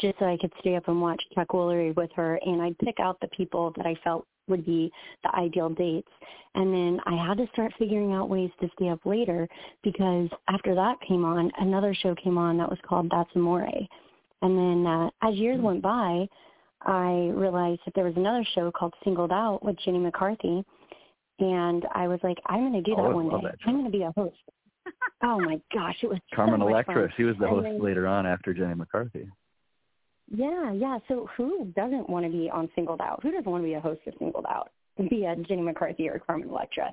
just 0.00 0.18
so 0.18 0.26
I 0.26 0.38
could 0.40 0.52
stay 0.60 0.76
up 0.76 0.88
and 0.88 1.00
watch 1.00 1.22
Chuck 1.34 1.48
Woolery 1.48 1.94
with 1.94 2.10
her, 2.14 2.38
and 2.46 2.62
I'd 2.62 2.78
pick 2.78 3.00
out 3.00 3.18
the 3.20 3.28
people 3.28 3.72
that 3.76 3.86
I 3.86 3.96
felt 4.02 4.26
would 4.48 4.64
be 4.64 4.90
the 5.22 5.34
ideal 5.34 5.70
dates. 5.70 6.08
And 6.54 6.72
then 6.72 7.00
I 7.06 7.16
had 7.26 7.38
to 7.38 7.46
start 7.52 7.72
figuring 7.78 8.12
out 8.12 8.28
ways 8.28 8.50
to 8.60 8.68
stay 8.76 8.88
up 8.90 9.00
later 9.04 9.48
because 9.82 10.28
after 10.48 10.74
that 10.74 10.96
came 11.06 11.24
on, 11.24 11.50
another 11.58 11.94
show 11.94 12.14
came 12.14 12.38
on 12.38 12.56
that 12.58 12.68
was 12.68 12.78
called 12.86 13.08
That's 13.10 13.30
Amore. 13.34 13.68
And 14.42 14.56
then 14.58 14.86
uh, 14.86 15.10
as 15.22 15.34
years 15.34 15.60
went 15.60 15.82
by, 15.82 16.28
I 16.82 17.30
realized 17.34 17.80
that 17.86 17.94
there 17.94 18.04
was 18.04 18.16
another 18.16 18.44
show 18.54 18.70
called 18.70 18.92
Singled 19.02 19.32
Out 19.32 19.64
with 19.64 19.76
Jenny 19.84 19.98
McCarthy. 19.98 20.64
And 21.40 21.84
I 21.94 22.06
was 22.06 22.20
like, 22.22 22.38
I'm 22.46 22.60
going 22.60 22.72
to 22.74 22.82
do 22.82 22.94
Oh, 22.98 23.02
that 23.08 23.14
one 23.14 23.28
day. 23.30 23.36
that. 23.44 23.56
I'm 23.66 23.74
going 23.74 23.90
to 23.90 23.90
be 23.90 24.02
a 24.04 24.12
host. 24.14 24.36
Oh 25.22 25.40
my 25.40 25.60
gosh, 25.72 25.96
it 26.02 26.08
was 26.08 26.18
Carmen 26.34 26.60
so 26.60 26.68
Electra, 26.68 27.08
she 27.16 27.24
was 27.24 27.36
the 27.38 27.44
And 27.46 27.54
host 27.54 27.64
then- 27.64 27.82
later 27.82 28.06
on 28.06 28.26
after 28.26 28.52
Jenny 28.54 28.74
McCarthy. 28.74 29.28
Yeah, 30.34 30.72
yeah. 30.72 30.98
So 31.08 31.28
who 31.36 31.66
doesn't 31.76 32.08
want 32.08 32.24
to 32.24 32.32
be 32.32 32.48
on 32.50 32.68
Singled 32.74 33.00
Out? 33.02 33.20
Who 33.22 33.30
doesn't 33.30 33.50
want 33.50 33.62
to 33.62 33.66
be 33.66 33.74
a 33.74 33.80
host 33.80 34.00
of 34.06 34.14
Singled 34.18 34.46
Out? 34.48 34.70
Be 35.10 35.24
a 35.26 35.36
Jenny 35.36 35.60
McCarthy 35.62 36.08
or 36.08 36.18
Carmen 36.18 36.48
Electra. 36.48 36.90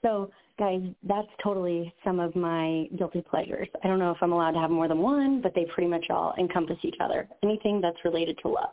So, 0.00 0.30
guys, 0.58 0.80
that's 1.04 1.28
totally 1.44 1.92
some 2.02 2.18
of 2.18 2.34
my 2.34 2.86
guilty 2.98 3.20
pleasures. 3.28 3.68
I 3.84 3.88
don't 3.88 3.98
know 3.98 4.10
if 4.10 4.16
I'm 4.22 4.32
allowed 4.32 4.52
to 4.52 4.58
have 4.60 4.70
more 4.70 4.88
than 4.88 4.98
one, 4.98 5.40
but 5.42 5.54
they 5.54 5.64
pretty 5.66 5.88
much 5.88 6.06
all 6.10 6.34
encompass 6.38 6.78
each 6.82 6.96
other. 7.00 7.28
Anything 7.42 7.80
that's 7.80 7.98
related 8.04 8.38
to 8.42 8.48
love. 8.48 8.72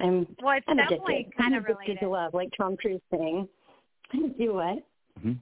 I'm 0.00 0.26
Well, 0.42 0.56
it's 0.58 0.66
I'm 0.68 0.76
definitely 0.76 1.14
addicted. 1.16 1.36
kind 1.36 1.54
I'm 1.54 1.58
of 1.60 1.64
addicted 1.64 1.80
related. 1.88 2.00
to 2.04 2.08
love, 2.10 2.34
like 2.34 2.50
Tom 2.56 2.76
Cruise 2.76 3.00
saying. 3.10 3.48
Do 4.38 4.54
what? 4.54 4.78
hmm 5.22 5.32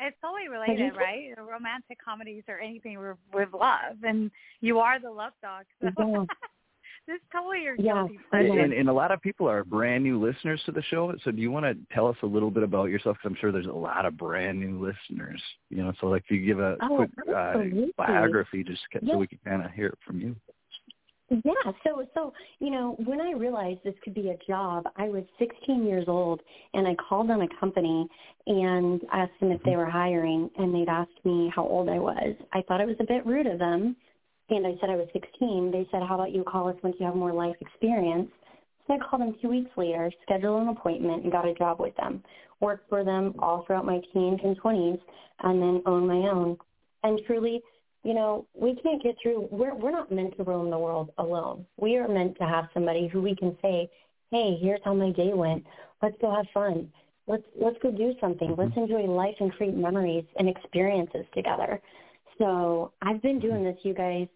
It's 0.00 0.16
totally 0.22 0.48
related, 0.48 0.92
said- 0.92 0.98
right? 0.98 1.28
Romantic 1.38 1.98
comedies 2.04 2.44
or 2.48 2.58
anything 2.58 2.98
with, 2.98 3.16
with 3.32 3.48
love, 3.52 3.96
and 4.02 4.30
you 4.60 4.78
are 4.78 4.98
the 5.00 5.10
love 5.10 5.32
doc. 5.42 5.64
So 5.80 5.88
Yeah. 5.98 6.24
this 7.06 7.16
is 7.16 7.22
totally 7.32 7.62
your 7.62 7.74
Yeah. 7.76 7.94
guilty 8.06 8.18
pleasure. 8.30 8.60
And, 8.60 8.72
and 8.72 8.88
a 8.88 8.92
lot 8.92 9.10
of 9.10 9.20
people 9.20 9.48
are 9.48 9.64
brand 9.64 10.04
new 10.04 10.20
listeners 10.20 10.60
to 10.66 10.72
the 10.72 10.82
show. 10.82 11.12
So 11.24 11.30
do 11.30 11.40
you 11.40 11.50
want 11.50 11.64
to 11.66 11.74
tell 11.94 12.06
us 12.06 12.16
a 12.22 12.26
little 12.26 12.50
bit 12.50 12.62
about 12.62 12.90
yourself? 12.90 13.16
Because 13.18 13.30
I'm 13.30 13.36
sure 13.40 13.52
there's 13.52 13.66
a 13.66 13.72
lot 13.72 14.06
of 14.06 14.16
brand 14.16 14.58
new 14.60 14.78
listeners. 14.84 15.42
You 15.70 15.82
know, 15.84 15.92
so 16.00 16.06
like 16.06 16.24
if 16.24 16.30
you 16.30 16.44
give 16.44 16.60
a 16.60 16.76
Oh, 16.82 16.96
quick 16.96 17.10
uh, 17.34 17.54
biography, 17.96 18.62
just 18.64 18.82
ca- 18.92 19.00
Yeah. 19.02 19.14
so 19.14 19.18
we 19.18 19.26
can 19.26 19.38
kind 19.44 19.64
of 19.64 19.70
hear 19.72 19.86
it 19.88 19.98
from 20.06 20.20
you. 20.20 20.36
Yeah, 21.30 21.72
so 21.84 22.04
so 22.12 22.32
you 22.58 22.70
know, 22.70 22.96
when 23.04 23.20
I 23.20 23.32
realized 23.32 23.80
this 23.84 23.94
could 24.02 24.14
be 24.14 24.30
a 24.30 24.36
job, 24.48 24.84
I 24.96 25.08
was 25.08 25.22
16 25.38 25.86
years 25.86 26.06
old 26.08 26.40
and 26.74 26.88
I 26.88 26.96
called 26.96 27.30
on 27.30 27.42
a 27.42 27.48
company 27.60 28.08
and 28.46 29.00
asked 29.12 29.38
them 29.40 29.52
if 29.52 29.62
they 29.62 29.76
were 29.76 29.88
hiring 29.88 30.50
and 30.58 30.74
they'd 30.74 30.88
asked 30.88 31.24
me 31.24 31.52
how 31.54 31.64
old 31.64 31.88
I 31.88 31.98
was. 31.98 32.34
I 32.52 32.62
thought 32.62 32.80
it 32.80 32.86
was 32.86 32.96
a 32.98 33.04
bit 33.04 33.24
rude 33.24 33.46
of 33.46 33.60
them 33.60 33.94
and 34.48 34.66
I 34.66 34.74
said 34.80 34.90
I 34.90 34.96
was 34.96 35.06
16. 35.12 35.70
They 35.70 35.86
said, 35.92 36.02
"How 36.02 36.16
about 36.16 36.32
you 36.32 36.42
call 36.42 36.68
us 36.68 36.76
once 36.82 36.96
you 36.98 37.06
have 37.06 37.14
more 37.14 37.32
life 37.32 37.56
experience?" 37.60 38.28
So 38.86 38.94
I 38.94 38.98
called 38.98 39.22
them 39.22 39.36
2 39.40 39.48
weeks 39.48 39.70
later, 39.76 40.10
scheduled 40.22 40.62
an 40.62 40.68
appointment 40.68 41.22
and 41.22 41.30
got 41.30 41.46
a 41.46 41.54
job 41.54 41.78
with 41.78 41.94
them. 41.94 42.24
Worked 42.58 42.88
for 42.88 43.04
them 43.04 43.34
all 43.38 43.62
throughout 43.62 43.84
my 43.86 44.00
teens 44.12 44.40
and 44.42 44.60
20s 44.60 45.00
and 45.44 45.62
then 45.62 45.82
owned 45.86 46.08
my 46.08 46.28
own. 46.28 46.58
And 47.04 47.20
truly 47.24 47.62
you 48.02 48.14
know, 48.14 48.46
we 48.54 48.74
can't 48.76 49.02
get 49.02 49.16
through. 49.22 49.48
We're 49.50 49.74
we're 49.74 49.90
not 49.90 50.10
meant 50.10 50.36
to 50.36 50.42
roam 50.42 50.70
the 50.70 50.78
world 50.78 51.10
alone. 51.18 51.66
We 51.76 51.96
are 51.96 52.08
meant 52.08 52.36
to 52.38 52.44
have 52.44 52.68
somebody 52.72 53.08
who 53.08 53.20
we 53.20 53.36
can 53.36 53.56
say, 53.60 53.90
"Hey, 54.30 54.56
here's 54.60 54.80
how 54.84 54.94
my 54.94 55.10
day 55.10 55.32
went. 55.34 55.64
Let's 56.02 56.16
go 56.20 56.34
have 56.34 56.46
fun. 56.54 56.90
Let's 57.26 57.44
let's 57.60 57.76
go 57.82 57.90
do 57.90 58.14
something. 58.20 58.54
Let's 58.56 58.76
enjoy 58.76 59.02
life 59.02 59.36
and 59.40 59.52
create 59.52 59.74
memories 59.74 60.24
and 60.38 60.48
experiences 60.48 61.26
together." 61.34 61.80
So 62.38 62.92
I've 63.02 63.20
been 63.20 63.38
doing 63.38 63.62
this, 63.64 63.76
you 63.82 63.92
guys. 63.92 64.26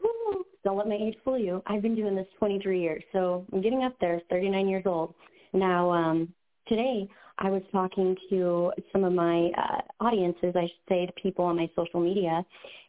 Woo, 0.00 0.44
don't 0.62 0.76
let 0.76 0.86
my 0.86 0.94
age 0.94 1.16
fool 1.24 1.38
you. 1.38 1.60
I've 1.66 1.82
been 1.82 1.96
doing 1.96 2.14
this 2.14 2.28
23 2.38 2.80
years, 2.80 3.02
so 3.12 3.44
I'm 3.52 3.60
getting 3.60 3.82
up 3.82 3.96
there. 4.00 4.22
39 4.30 4.68
years 4.68 4.84
old 4.86 5.14
now. 5.52 5.90
Um, 5.90 6.32
today, 6.68 7.08
I 7.38 7.50
was 7.50 7.62
talking 7.70 8.16
to 8.30 8.72
some 8.92 9.04
of 9.04 9.12
my 9.12 9.50
uh, 9.56 10.04
audiences, 10.04 10.54
I 10.56 10.62
should 10.62 10.88
say, 10.88 11.06
to 11.06 11.12
people 11.12 11.44
on 11.44 11.56
my 11.56 11.70
social 11.76 12.00
media, 12.00 12.44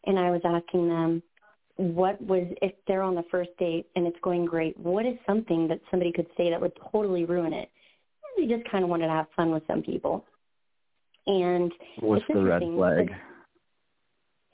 and 0.06 0.18
I 0.18 0.30
was 0.30 0.40
asking 0.44 0.88
them 0.88 1.22
what 1.76 2.20
was 2.20 2.46
if 2.60 2.72
they're 2.86 3.02
on 3.02 3.14
the 3.14 3.24
first 3.30 3.50
date 3.58 3.86
and 3.96 4.06
it's 4.06 4.18
going 4.22 4.44
great, 4.44 4.78
what 4.78 5.06
is 5.06 5.14
something 5.26 5.68
that 5.68 5.80
somebody 5.90 6.12
could 6.12 6.26
say 6.36 6.50
that 6.50 6.60
would 6.60 6.72
totally 6.92 7.24
ruin 7.24 7.52
it? 7.52 7.70
And 8.36 8.50
they 8.50 8.54
just 8.54 8.68
kind 8.70 8.84
of 8.84 8.90
wanted 8.90 9.06
to 9.06 9.12
have 9.12 9.26
fun 9.36 9.50
with 9.50 9.62
some 9.66 9.82
people. 9.82 10.24
And 11.26 11.72
what's 12.00 12.24
the 12.28 12.42
red 12.42 12.62
flag? 12.74 13.10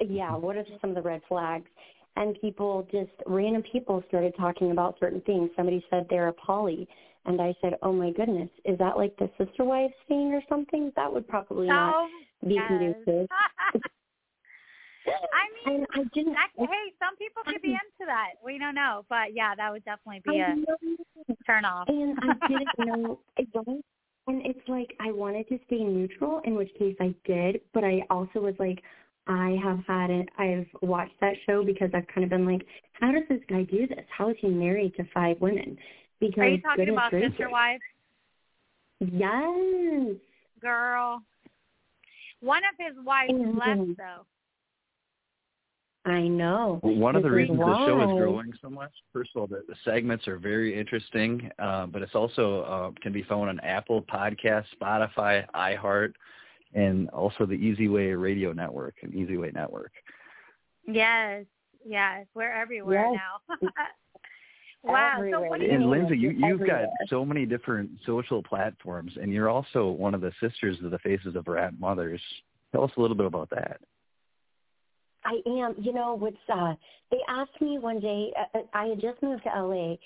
Yeah, 0.00 0.36
what 0.36 0.56
are 0.56 0.64
some 0.80 0.90
of 0.90 0.96
the 0.96 1.02
red 1.02 1.22
flags? 1.26 1.66
And 2.16 2.38
people 2.40 2.86
just 2.92 3.10
random 3.26 3.62
people 3.72 4.04
started 4.08 4.34
talking 4.38 4.70
about 4.70 4.96
certain 5.00 5.20
things. 5.22 5.50
Somebody 5.56 5.84
said 5.90 6.06
they're 6.08 6.28
a 6.28 6.32
poly 6.34 6.86
and 7.26 7.40
I 7.40 7.54
said, 7.60 7.74
"Oh 7.82 7.92
my 7.92 8.10
goodness, 8.12 8.50
is 8.64 8.78
that 8.78 8.96
like 8.96 9.16
the 9.16 9.30
sister 9.38 9.64
wives 9.64 9.94
thing 10.08 10.32
or 10.32 10.42
something? 10.48 10.92
That 10.96 11.12
would 11.12 11.28
probably 11.28 11.68
not 11.68 11.94
oh, 11.94 12.08
be 12.46 12.54
yes. 12.54 12.68
conducive." 12.68 13.28
I 15.06 15.70
mean, 15.70 15.76
and 15.76 15.86
I 15.94 16.02
didn't. 16.14 16.32
that, 16.32 16.50
hey, 16.58 16.92
some 16.98 17.16
people 17.16 17.42
could 17.44 17.62
be 17.62 17.68
into 17.68 18.06
that. 18.06 18.30
We 18.44 18.58
don't 18.58 18.74
know, 18.74 19.04
but 19.08 19.34
yeah, 19.34 19.54
that 19.54 19.70
would 19.70 19.84
definitely 19.84 20.22
be 20.24 20.40
I 20.40 20.52
a 20.52 20.56
know. 20.56 21.36
turn 21.46 21.64
off. 21.64 21.88
And 21.88 22.18
I 22.18 22.46
didn't 22.48 22.68
know. 22.78 23.20
Was, 23.54 23.82
and 24.26 24.44
it's 24.44 24.68
like 24.68 24.96
I 25.00 25.12
wanted 25.12 25.48
to 25.48 25.58
stay 25.66 25.84
neutral, 25.84 26.40
in 26.44 26.54
which 26.54 26.70
case 26.78 26.96
I 27.00 27.14
did, 27.24 27.60
but 27.72 27.84
I 27.84 28.02
also 28.10 28.40
was 28.40 28.54
like, 28.58 28.82
I 29.28 29.56
have 29.62 29.80
had 29.86 30.10
it. 30.10 30.28
I've 30.38 30.66
watched 30.82 31.18
that 31.20 31.34
show 31.46 31.64
because 31.64 31.90
I've 31.94 32.06
kind 32.08 32.24
of 32.24 32.30
been 32.30 32.46
like, 32.46 32.64
how 32.92 33.12
does 33.12 33.24
this 33.28 33.40
guy 33.48 33.64
do 33.64 33.86
this? 33.86 34.04
How 34.16 34.30
is 34.30 34.36
he 34.40 34.48
married 34.48 34.94
to 34.96 35.04
five 35.12 35.40
women? 35.40 35.76
Because 36.20 36.38
Are 36.38 36.48
you 36.48 36.60
talking 36.62 36.88
about 36.88 37.10
gracious. 37.10 37.32
Sister 37.32 37.50
Wives? 37.50 37.82
Yes. 39.00 40.16
Girl. 40.60 41.20
One 42.40 42.62
of 42.64 42.74
his 42.78 42.96
wives 43.04 43.32
Mhm. 43.32 43.58
left 43.58 43.98
though. 43.98 44.26
I 46.10 46.28
know. 46.28 46.78
Well, 46.84 46.94
one 46.94 47.16
of 47.16 47.24
the 47.24 47.28
This 47.30 47.34
is 47.34 47.50
reasons 47.50 47.58
the 47.58 47.86
show 47.86 48.00
is 48.02 48.06
why. 48.12 48.18
growing 48.18 48.52
so 48.62 48.70
much, 48.70 48.92
first 49.12 49.30
of 49.34 49.40
all, 49.40 49.46
the, 49.48 49.64
the 49.68 49.74
segments 49.84 50.28
are 50.28 50.38
very 50.38 50.72
interesting, 50.78 51.50
uh, 51.58 51.86
but 51.86 52.00
it's 52.00 52.14
also 52.14 52.62
uh, 52.62 52.90
can 53.02 53.12
be 53.12 53.24
found 53.24 53.48
on 53.48 53.58
Apple 53.60 54.02
Podcasts, 54.02 54.66
Spotify, 54.80 55.44
iHeart, 55.50 56.12
and 56.74 57.08
also 57.10 57.44
the 57.44 57.54
Easy 57.54 57.88
Way 57.88 58.12
Radio 58.12 58.52
Network 58.52 58.94
and 59.02 59.14
Easy 59.14 59.36
Way 59.36 59.50
Network. 59.52 59.92
Yes, 60.86 61.44
yes. 61.84 62.26
We're 62.34 62.52
everywhere 62.52 63.10
Yes. 63.12 63.20
now. 63.60 63.68
wow. 64.92 65.14
So 65.16 65.22
Everywhere. 65.22 65.50
what 65.50 65.60
do 65.60 65.66
you 65.66 65.72
And? 65.72 65.90
Lindsay, 65.90 66.16
you, 66.16 66.30
you've 66.30 66.66
got 66.66 66.84
so 67.08 67.24
many 67.24 67.46
different 67.46 67.90
social 68.04 68.42
platforms, 68.42 69.12
and 69.20 69.32
you're 69.32 69.48
also 69.48 69.88
one 69.88 70.14
of 70.14 70.20
the 70.20 70.32
sisters 70.40 70.76
of 70.84 70.90
the 70.90 70.98
Faces 70.98 71.36
of 71.36 71.46
Rap 71.48 71.74
Mothers. 71.78 72.20
Tell 72.72 72.84
us 72.84 72.90
a 72.96 73.00
little 73.00 73.16
bit 73.16 73.26
about 73.26 73.50
that. 73.50 73.80
I 75.24 75.40
am. 75.46 75.74
You 75.78 75.92
know, 75.92 76.14
what's 76.14 76.36
uh 76.52 76.74
they 77.10 77.18
asked 77.28 77.60
me 77.60 77.78
one 77.78 78.00
day 78.00 78.32
uh, 78.38 78.58
uh, 78.58 78.62
I 78.74 78.86
had 78.86 79.00
just 79.00 79.22
moved 79.22 79.42
to 79.44 79.48
LA 79.48 79.96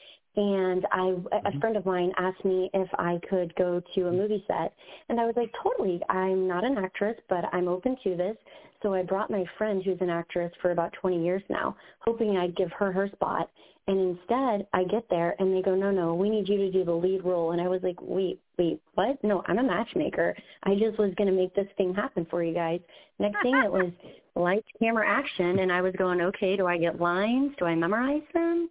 and 0.41 0.87
I 0.91 1.09
a 1.45 1.53
Mhm. 1.53 1.61
friend 1.61 1.77
of 1.77 1.85
mine 1.85 2.15
asked 2.17 2.47
me 2.47 2.71
if 2.73 2.89
I 2.99 3.21
could 3.29 3.55
go 3.57 3.83
to 3.95 4.09
a 4.09 4.13
movie 4.13 4.43
set 4.47 4.73
and 5.11 5.21
I 5.21 5.27
was 5.27 5.37
like, 5.37 5.53
"Totally. 5.63 6.03
I'm 6.09 6.49
not 6.49 6.65
an 6.65 6.79
actress, 6.79 7.21
but 7.29 7.45
I'm 7.53 7.69
open 7.69 7.97
to 8.05 8.17
this." 8.17 8.39
So 8.83 8.95
I 8.95 9.03
brought 9.03 9.31
my 9.31 9.45
friend 9.59 9.83
who's 9.83 10.01
an 10.01 10.09
actress 10.09 10.51
for 10.63 10.71
about 10.71 10.95
20 10.95 11.23
years 11.23 11.43
now, 11.51 11.77
hoping 11.99 12.39
I'd 12.39 12.57
give 12.57 12.73
her 12.73 12.91
her 12.91 13.09
spot. 13.09 13.51
And 13.87 13.99
instead, 13.99 14.67
I 14.73 14.85
get 14.85 15.07
there 15.11 15.37
and 15.39 15.55
they 15.55 15.61
go, 15.61 15.75
"No, 15.75 15.91
no, 15.91 16.15
we 16.15 16.31
need 16.31 16.49
you 16.49 16.57
to 16.57 16.71
do 16.71 16.85
the 16.85 16.97
lead 16.97 17.23
role." 17.23 17.51
And 17.51 17.61
I 17.61 17.69
was 17.69 17.83
like, 17.83 18.01
"Wait, 18.01 18.41
wait, 18.57 18.81
what? 18.95 19.23
No, 19.23 19.43
I'm 19.45 19.59
a 19.59 19.63
matchmaker. 19.63 20.35
I 20.63 20.75
just 20.75 20.97
was 20.97 21.15
going 21.17 21.29
to 21.29 21.37
make 21.37 21.53
this 21.55 21.69
thing 21.77 21.93
happen 21.93 22.25
for 22.25 22.43
you 22.43 22.55
guys." 22.55 22.81
Next 23.19 23.43
thing 23.43 23.61
it 23.63 23.71
was 23.71 23.93
lights, 24.37 24.69
camera, 24.79 25.07
action, 25.07 25.59
and 25.59 25.71
I 25.71 25.83
was 25.83 25.95
going, 25.97 26.23
"Okay, 26.23 26.57
do 26.57 26.67
I 26.67 26.79
get 26.79 26.99
lines? 26.99 27.55
Do 27.59 27.67
I 27.67 27.75
memorize 27.75 28.27
them?" 28.33 28.71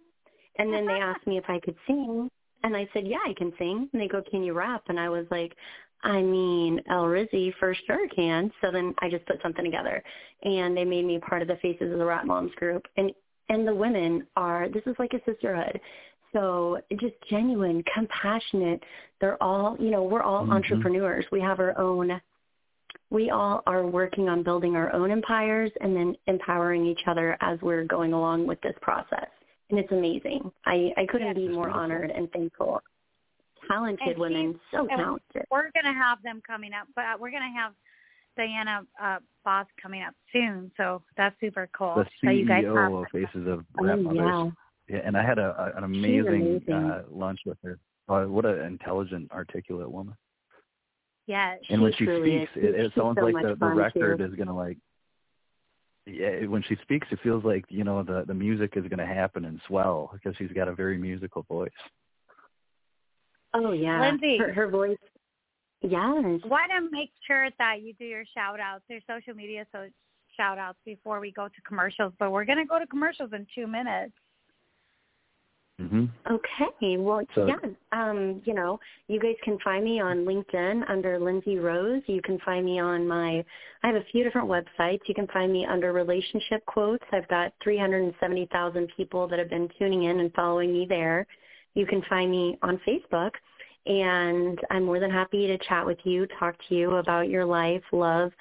And 0.58 0.72
then 0.72 0.86
they 0.86 1.00
asked 1.00 1.26
me 1.26 1.38
if 1.38 1.48
I 1.48 1.60
could 1.60 1.76
sing, 1.86 2.30
and 2.62 2.76
I 2.76 2.88
said, 2.92 3.06
"Yeah, 3.06 3.22
I 3.24 3.32
can 3.34 3.52
sing." 3.56 3.88
And 3.92 4.00
they 4.00 4.08
go, 4.08 4.22
"Can 4.22 4.42
you 4.42 4.52
rap?" 4.52 4.82
And 4.88 4.98
I 5.00 5.08
was 5.08 5.26
like, 5.30 5.56
I 6.02 6.22
mean, 6.22 6.80
El 6.88 7.06
Rizzi 7.06 7.52
for 7.58 7.74
sure 7.86 8.08
can. 8.08 8.50
So 8.60 8.70
then 8.70 8.94
I 9.00 9.10
just 9.10 9.26
put 9.26 9.40
something 9.42 9.64
together, 9.64 10.02
and 10.42 10.76
they 10.76 10.84
made 10.84 11.04
me 11.04 11.18
part 11.18 11.42
of 11.42 11.48
the 11.48 11.56
Faces 11.56 11.92
of 11.92 11.98
the 11.98 12.04
Rap 12.04 12.24
Moms 12.26 12.54
group. 12.54 12.86
And 12.96 13.12
and 13.48 13.66
the 13.66 13.74
women 13.74 14.26
are 14.36 14.68
this 14.68 14.82
is 14.86 14.96
like 14.98 15.12
a 15.12 15.20
sisterhood. 15.24 15.80
So 16.32 16.80
just 16.92 17.14
genuine, 17.28 17.82
compassionate. 17.92 18.82
They're 19.20 19.42
all, 19.42 19.76
you 19.80 19.90
know, 19.90 20.04
we're 20.04 20.22
all 20.22 20.46
Mhm. 20.46 20.52
entrepreneurs. 20.52 21.28
We 21.32 21.40
have 21.40 21.58
our 21.58 21.76
own. 21.78 22.20
We 23.10 23.30
all 23.30 23.62
are 23.66 23.84
working 23.84 24.28
on 24.28 24.44
building 24.44 24.76
our 24.76 24.92
own 24.92 25.10
empires 25.10 25.72
and 25.80 25.96
then 25.96 26.16
empowering 26.28 26.86
each 26.86 27.06
other 27.08 27.36
as 27.40 27.60
we're 27.60 27.84
going 27.84 28.12
along 28.12 28.46
with 28.46 28.60
this 28.60 28.78
process. 28.80 29.28
And 29.70 29.78
it's 29.78 29.92
amazing. 29.92 30.50
I 30.66 30.92
I 30.96 31.06
couldn't 31.06 31.28
Yeah. 31.28 31.32
be 31.34 31.48
more 31.48 31.64
beautiful. 31.66 31.80
honored 31.80 32.10
and 32.10 32.30
thankful. 32.32 32.82
Talented 33.68 34.08
And 34.08 34.18
women, 34.18 34.60
so 34.72 34.86
talented. 34.86 35.44
We're 35.50 35.70
gonna 35.72 35.92
have 35.94 36.20
them 36.22 36.42
coming 36.46 36.72
up, 36.72 36.88
but 36.96 37.20
we're 37.20 37.30
gonna 37.30 37.52
have 37.52 37.72
Dianna 38.38 38.86
uh, 39.00 39.18
Boss 39.44 39.66
coming 39.80 40.02
up 40.02 40.14
soon. 40.32 40.72
So 40.76 41.02
that's 41.16 41.38
super 41.40 41.68
cool. 41.76 41.94
The 41.96 42.06
so 42.24 42.30
you 42.30 42.46
guys 42.46 42.64
have 42.64 42.74
CEO 42.74 43.02
of 43.04 43.10
Faces 43.10 43.46
of 43.46 43.64
Rap 43.80 43.98
Oh, 43.98 44.02
Mothers. 44.02 44.18
yeah. 44.18 44.50
Yeah, 44.96 45.02
and 45.04 45.16
I 45.16 45.22
had 45.24 45.38
a, 45.38 45.72
a 45.74 45.78
an 45.78 45.84
amazing, 45.84 46.26
amazing. 46.26 46.74
Uh, 46.74 47.04
lunch 47.10 47.40
with 47.46 47.58
her. 47.62 47.78
Uh, 48.08 48.24
what 48.24 48.44
an 48.44 48.60
intelligent, 48.62 49.30
articulate 49.30 49.88
woman. 49.90 50.16
yes. 51.26 51.60
And 51.68 51.80
when 51.80 51.92
She 51.92 52.06
she 52.06 52.20
speaks, 52.20 52.50
is. 52.56 52.64
it, 52.64 52.74
it 52.74 52.92
sounds 52.96 53.18
so 53.20 53.24
like 53.26 53.44
the, 53.44 53.54
the 53.54 53.66
record 53.68 54.18
too. 54.18 54.24
is 54.24 54.34
gonna 54.34 54.56
like. 54.56 54.78
Yeah, 56.06 56.46
when 56.46 56.62
she 56.62 56.76
speaks, 56.82 57.06
it 57.10 57.18
feels 57.22 57.44
like 57.44 57.64
you 57.68 57.84
know 57.84 58.02
the 58.02 58.24
the 58.26 58.34
music 58.34 58.72
is 58.76 58.86
gonna 58.88 59.06
happen 59.06 59.44
and 59.44 59.60
swell 59.66 60.10
because 60.12 60.36
she's 60.36 60.52
got 60.52 60.68
a 60.68 60.74
very 60.74 60.98
musical 60.98 61.42
voice. 61.42 61.70
Oh 63.54 63.72
yeah, 63.72 64.00
Lindsay. 64.00 64.38
Her, 64.38 64.52
her 64.52 64.68
voice. 64.68 64.96
Yes. 65.82 66.40
Why 66.46 66.66
don't 66.68 66.90
make 66.92 67.10
sure 67.26 67.48
that 67.58 67.82
you 67.82 67.94
do 67.94 68.04
your 68.04 68.24
shout 68.34 68.60
outs, 68.60 68.84
your 68.88 69.00
social 69.08 69.34
media 69.34 69.66
so 69.72 69.88
shout 70.36 70.58
outs 70.58 70.78
before 70.84 71.20
we 71.20 71.32
go 71.32 71.48
to 71.48 71.62
commercials. 71.66 72.12
But 72.18 72.32
we're 72.32 72.44
gonna 72.44 72.66
go 72.66 72.78
to 72.78 72.86
commercials 72.86 73.30
in 73.32 73.46
two 73.54 73.66
minutes. 73.66 74.12
Hmm 75.80 76.04
Okay. 76.30 76.96
Well, 76.98 77.22
So- 77.34 77.46
yeah. 77.46 77.56
Um, 77.92 78.42
you 78.44 78.54
know, 78.54 78.78
you 79.08 79.18
guys 79.18 79.36
can 79.42 79.58
find 79.60 79.82
me 79.82 80.00
on 80.00 80.24
LinkedIn 80.24 80.88
under 80.88 81.18
Lindsay 81.18 81.58
Rose. 81.58 82.02
You 82.06 82.20
can 82.22 82.38
find 82.40 82.64
me 82.64 82.78
on 82.78 83.08
my. 83.08 83.44
I 83.82 83.86
have 83.86 83.96
a 83.96 84.04
few 84.12 84.22
different 84.22 84.46
websites. 84.46 85.00
You 85.06 85.14
can 85.14 85.26
find 85.28 85.50
me 85.52 85.64
under 85.64 85.92
Relationship 85.92 86.64
Quotes. 86.66 87.04
I've 87.12 87.26
got 87.28 87.52
370,000 87.64 88.88
people 88.96 89.26
that 89.28 89.38
have 89.38 89.48
been 89.48 89.68
tuning 89.78 90.04
in 90.04 90.20
and 90.20 90.32
following 90.34 90.72
me 90.72 90.86
there. 90.86 91.26
You 91.74 91.86
can 91.86 92.02
find 92.02 92.30
me 92.30 92.58
on 92.62 92.78
Facebook, 92.86 93.32
and 93.86 94.60
I'm 94.70 94.84
more 94.84 95.00
than 95.00 95.10
happy 95.10 95.46
to 95.46 95.56
chat 95.58 95.86
with 95.86 95.98
you, 96.04 96.26
talk 96.38 96.56
to 96.68 96.74
you 96.74 96.96
about 96.96 97.28
your 97.28 97.44
life, 97.44 97.82
love, 97.92 98.32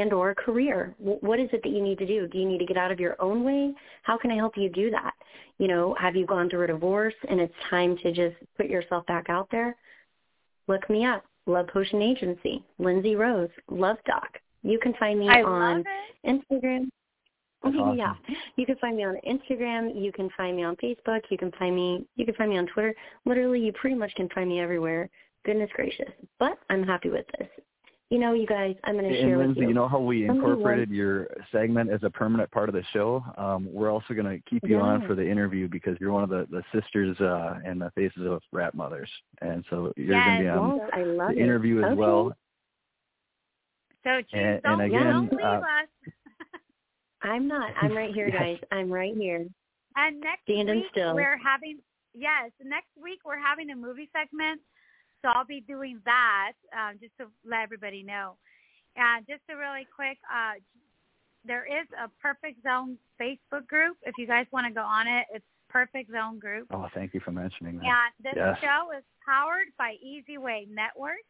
and 0.00 0.12
or 0.12 0.34
career. 0.34 0.94
What 0.98 1.40
is 1.40 1.48
it 1.52 1.62
that 1.62 1.70
you 1.70 1.82
need 1.82 1.98
to 1.98 2.06
do? 2.06 2.26
Do 2.28 2.38
you 2.38 2.46
need 2.46 2.58
to 2.58 2.66
get 2.66 2.76
out 2.76 2.90
of 2.90 3.00
your 3.00 3.20
own 3.20 3.44
way? 3.44 3.72
How 4.02 4.16
can 4.16 4.30
I 4.30 4.36
help 4.36 4.56
you 4.56 4.68
do 4.68 4.90
that? 4.90 5.14
You 5.58 5.68
know, 5.68 5.94
have 6.00 6.16
you 6.16 6.26
gone 6.26 6.50
through 6.50 6.64
a 6.64 6.66
divorce 6.68 7.14
and 7.28 7.40
it's 7.40 7.54
time 7.70 7.96
to 7.98 8.12
just 8.12 8.36
put 8.56 8.66
yourself 8.66 9.06
back 9.06 9.28
out 9.28 9.48
there? 9.50 9.76
Look 10.66 10.88
me 10.88 11.04
up. 11.04 11.24
Love 11.46 11.66
Potion 11.68 12.00
Agency, 12.00 12.64
Lindsay 12.78 13.16
Rose, 13.16 13.50
Love 13.70 13.98
Doc. 14.06 14.38
You 14.62 14.78
can 14.78 14.94
find 14.94 15.18
me 15.18 15.28
I 15.28 15.42
on. 15.42 15.84
Instagram. 16.26 16.88
That's 17.62 17.76
awesome. 17.80 17.98
Yeah. 17.98 18.14
You 18.56 18.64
can 18.64 18.76
find 18.76 18.96
me 18.96 19.04
on 19.04 19.16
Instagram, 19.28 19.90
you 19.94 20.10
can 20.10 20.30
find 20.36 20.56
me 20.56 20.64
on 20.64 20.76
Facebook, 20.76 21.20
you 21.30 21.36
can 21.36 21.52
find 21.52 21.76
me 21.76 22.06
you 22.16 22.24
can 22.24 22.34
find 22.34 22.50
me 22.50 22.58
on 22.58 22.66
Twitter. 22.66 22.94
Literally 23.26 23.60
you 23.60 23.72
pretty 23.72 23.96
much 23.96 24.14
can 24.14 24.28
find 24.30 24.48
me 24.48 24.60
everywhere. 24.60 25.10
Goodness 25.44 25.70
gracious. 25.74 26.10
But 26.38 26.58
I'm 26.70 26.82
happy 26.82 27.10
with 27.10 27.26
this. 27.38 27.48
You 28.10 28.18
know, 28.18 28.32
you 28.34 28.46
guys, 28.46 28.76
I'm 28.84 28.96
gonna 28.96 29.08
And 29.08 29.16
share 29.16 29.38
Lindsay, 29.38 29.60
with 29.60 29.62
you. 29.62 29.68
you 29.68 29.74
know 29.74 29.88
how 29.88 29.98
we 29.98 30.26
incorporated 30.28 30.90
your 30.90 31.26
segment 31.50 31.90
as 31.90 32.02
a 32.02 32.10
permanent 32.10 32.50
part 32.50 32.68
of 32.68 32.74
the 32.74 32.84
show? 32.92 33.24
Um, 33.38 33.66
we're 33.72 33.90
also 33.90 34.12
going 34.14 34.26
to 34.26 34.38
keep 34.48 34.62
you 34.68 34.78
on 34.78 35.06
for 35.06 35.14
the 35.14 35.28
interview 35.28 35.68
because 35.68 35.96
you're 36.00 36.12
one 36.12 36.22
of 36.22 36.28
the, 36.28 36.46
the 36.50 36.62
sisters 36.78 37.18
uh, 37.20 37.58
and 37.64 37.80
the 37.80 37.90
faces 37.96 38.22
of 38.26 38.42
Rap 38.52 38.74
Mothers. 38.74 39.10
And 39.40 39.64
so 39.70 39.92
you're 39.96 40.14
Yes. 40.16 40.24
going 40.26 40.36
to 40.36 40.42
be 40.44 40.48
on 40.48 40.76
yes, 40.76 40.90
I 40.92 41.02
love 41.04 41.30
the 41.30 41.38
it. 41.38 41.42
interview 41.42 41.78
as 41.78 41.84
Okay. 41.86 41.94
well. 41.94 42.32
So 44.04 44.20
geez, 44.20 44.28
And- 44.34 44.44
and 44.52 44.62
don't, 44.62 44.80
again, 44.82 45.06
don't 45.12 45.32
leave 45.32 45.40
uh, 45.46 45.60
us. 45.60 45.88
I'm 47.22 47.48
not. 47.48 47.72
I'm 47.80 47.96
right 47.96 48.14
here, 48.14 48.28
Yes. 48.28 48.36
guys. 48.38 48.58
I'm 48.70 48.90
right 48.92 49.14
here. 49.16 49.46
And 49.96 50.20
next 50.20 50.42
Standing 50.42 50.76
week 50.80 50.84
still. 50.90 51.14
we're 51.14 51.38
having 51.42 51.78
yes, 52.12 52.50
next 52.62 52.90
week 53.02 53.20
we're 53.24 53.38
having 53.40 53.70
a 53.70 53.76
movie 53.76 54.10
segment. 54.12 54.60
So 55.24 55.30
I'll 55.30 55.46
be 55.46 55.64
doing 55.66 56.00
that 56.04 56.52
um, 56.76 56.98
just 57.00 57.16
to 57.16 57.24
let 57.48 57.62
everybody 57.62 58.02
know. 58.02 58.36
And 58.94 59.26
just 59.26 59.40
a 59.50 59.56
really 59.56 59.88
quick, 59.88 60.18
uh, 60.28 60.60
there 61.46 61.64
is 61.64 61.88
a 61.96 62.10
Perfect 62.20 62.62
Zone 62.62 62.98
Facebook 63.18 63.66
group. 63.66 63.96
If 64.02 64.18
you 64.18 64.26
guys 64.26 64.44
want 64.52 64.66
to 64.66 64.72
go 64.72 64.82
on 64.82 65.08
it, 65.08 65.24
it's 65.32 65.44
Perfect 65.70 66.12
Zone 66.12 66.38
Group. 66.38 66.68
Oh, 66.70 66.88
thank 66.94 67.14
you 67.14 67.20
for 67.20 67.32
mentioning 67.32 67.78
that. 67.78 68.12
And 68.18 68.24
this 68.24 68.34
Yes. 68.36 68.60
show 68.60 68.92
is 68.96 69.02
powered 69.24 69.68
by 69.78 69.94
Easy 70.02 70.36
Way 70.36 70.66
Network. 70.68 71.24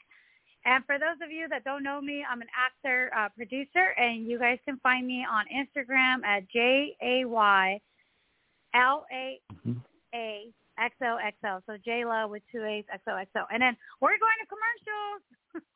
And 0.64 0.84
for 0.86 0.98
those 0.98 1.20
of 1.22 1.30
you 1.30 1.46
that 1.48 1.62
don't 1.62 1.84
know 1.84 2.00
me, 2.00 2.24
I'm 2.28 2.42
an 2.42 2.48
actor, 2.56 3.12
uh, 3.14 3.28
producer, 3.28 3.94
and 3.96 4.26
you 4.26 4.40
guys 4.40 4.58
can 4.64 4.78
find 4.78 5.06
me 5.06 5.24
on 5.24 5.46
Instagram 5.46 6.24
at 6.24 6.48
J 6.48 6.96
A 7.00 7.24
Y 7.26 7.80
L 8.74 9.06
A 9.12 9.40
A 10.14 10.52
X 10.78 10.94
O 11.02 11.16
X 11.16 11.36
O. 11.44 11.60
So 11.66 11.76
J 11.84 12.04
Lo 12.04 12.28
with 12.28 12.42
two 12.50 12.64
A's 12.64 12.84
X 12.92 13.02
O 13.08 13.16
X 13.16 13.30
O. 13.36 13.44
And 13.50 13.62
then 13.62 13.76
we're 14.00 14.18
going 14.18 14.38
to 14.40 14.46
commercials. 14.46 15.64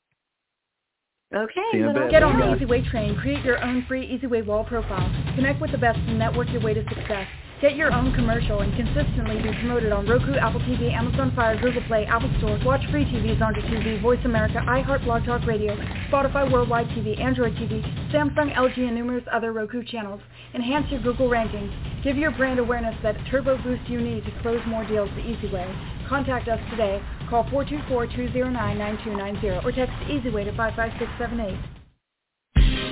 Okay. 1.34 2.10
Get 2.10 2.22
on 2.22 2.40
the 2.40 2.56
Easy 2.56 2.64
Way 2.64 2.82
train. 2.90 3.14
Create 3.16 3.44
your 3.44 3.62
own 3.62 3.84
free 3.86 4.06
Easy 4.06 4.26
Way 4.26 4.40
wall 4.40 4.64
profile. 4.64 5.12
Connect 5.36 5.60
with 5.60 5.70
the 5.72 5.76
best 5.76 5.98
and 5.98 6.18
network 6.18 6.48
your 6.48 6.62
way 6.62 6.72
to 6.72 6.82
success. 6.84 7.26
Get 7.60 7.74
your 7.74 7.92
own 7.92 8.14
commercial 8.14 8.60
and 8.60 8.72
consistently 8.76 9.42
be 9.42 9.50
promoted 9.58 9.90
on 9.90 10.06
Roku, 10.06 10.34
Apple 10.34 10.60
TV, 10.60 10.92
Amazon 10.92 11.32
Fire, 11.34 11.60
Google 11.60 11.82
Play, 11.88 12.06
Apple 12.06 12.30
Store. 12.38 12.56
Watch 12.64 12.88
free 12.92 13.02
on 13.02 13.10
your 13.10 13.34
TV, 13.64 14.00
Voice 14.00 14.20
America, 14.24 14.62
iHeart, 14.64 15.04
Blog 15.04 15.24
Talk 15.24 15.44
Radio, 15.44 15.74
Spotify 16.08 16.48
Worldwide 16.52 16.86
TV, 16.90 17.20
Android 17.20 17.56
TV, 17.56 17.82
Samsung, 18.12 18.54
LG, 18.54 18.78
and 18.78 18.94
numerous 18.94 19.24
other 19.32 19.52
Roku 19.52 19.82
channels. 19.82 20.20
Enhance 20.54 20.88
your 20.88 21.00
Google 21.02 21.28
rankings. 21.28 21.72
Give 22.04 22.16
your 22.16 22.30
brand 22.30 22.60
awareness 22.60 22.94
that 23.02 23.16
turbo 23.28 23.60
boost 23.60 23.90
you 23.90 24.00
need 24.00 24.24
to 24.24 24.30
close 24.40 24.64
more 24.68 24.86
deals 24.86 25.10
the 25.16 25.28
easy 25.28 25.48
way. 25.52 25.66
Contact 26.08 26.46
us 26.46 26.60
today. 26.70 27.02
Call 27.28 27.42
424-209-9290 27.44 29.64
or 29.64 29.72
text 29.72 29.94
EasyWay 30.06 30.44
to 30.44 30.52
55678. 30.56 31.77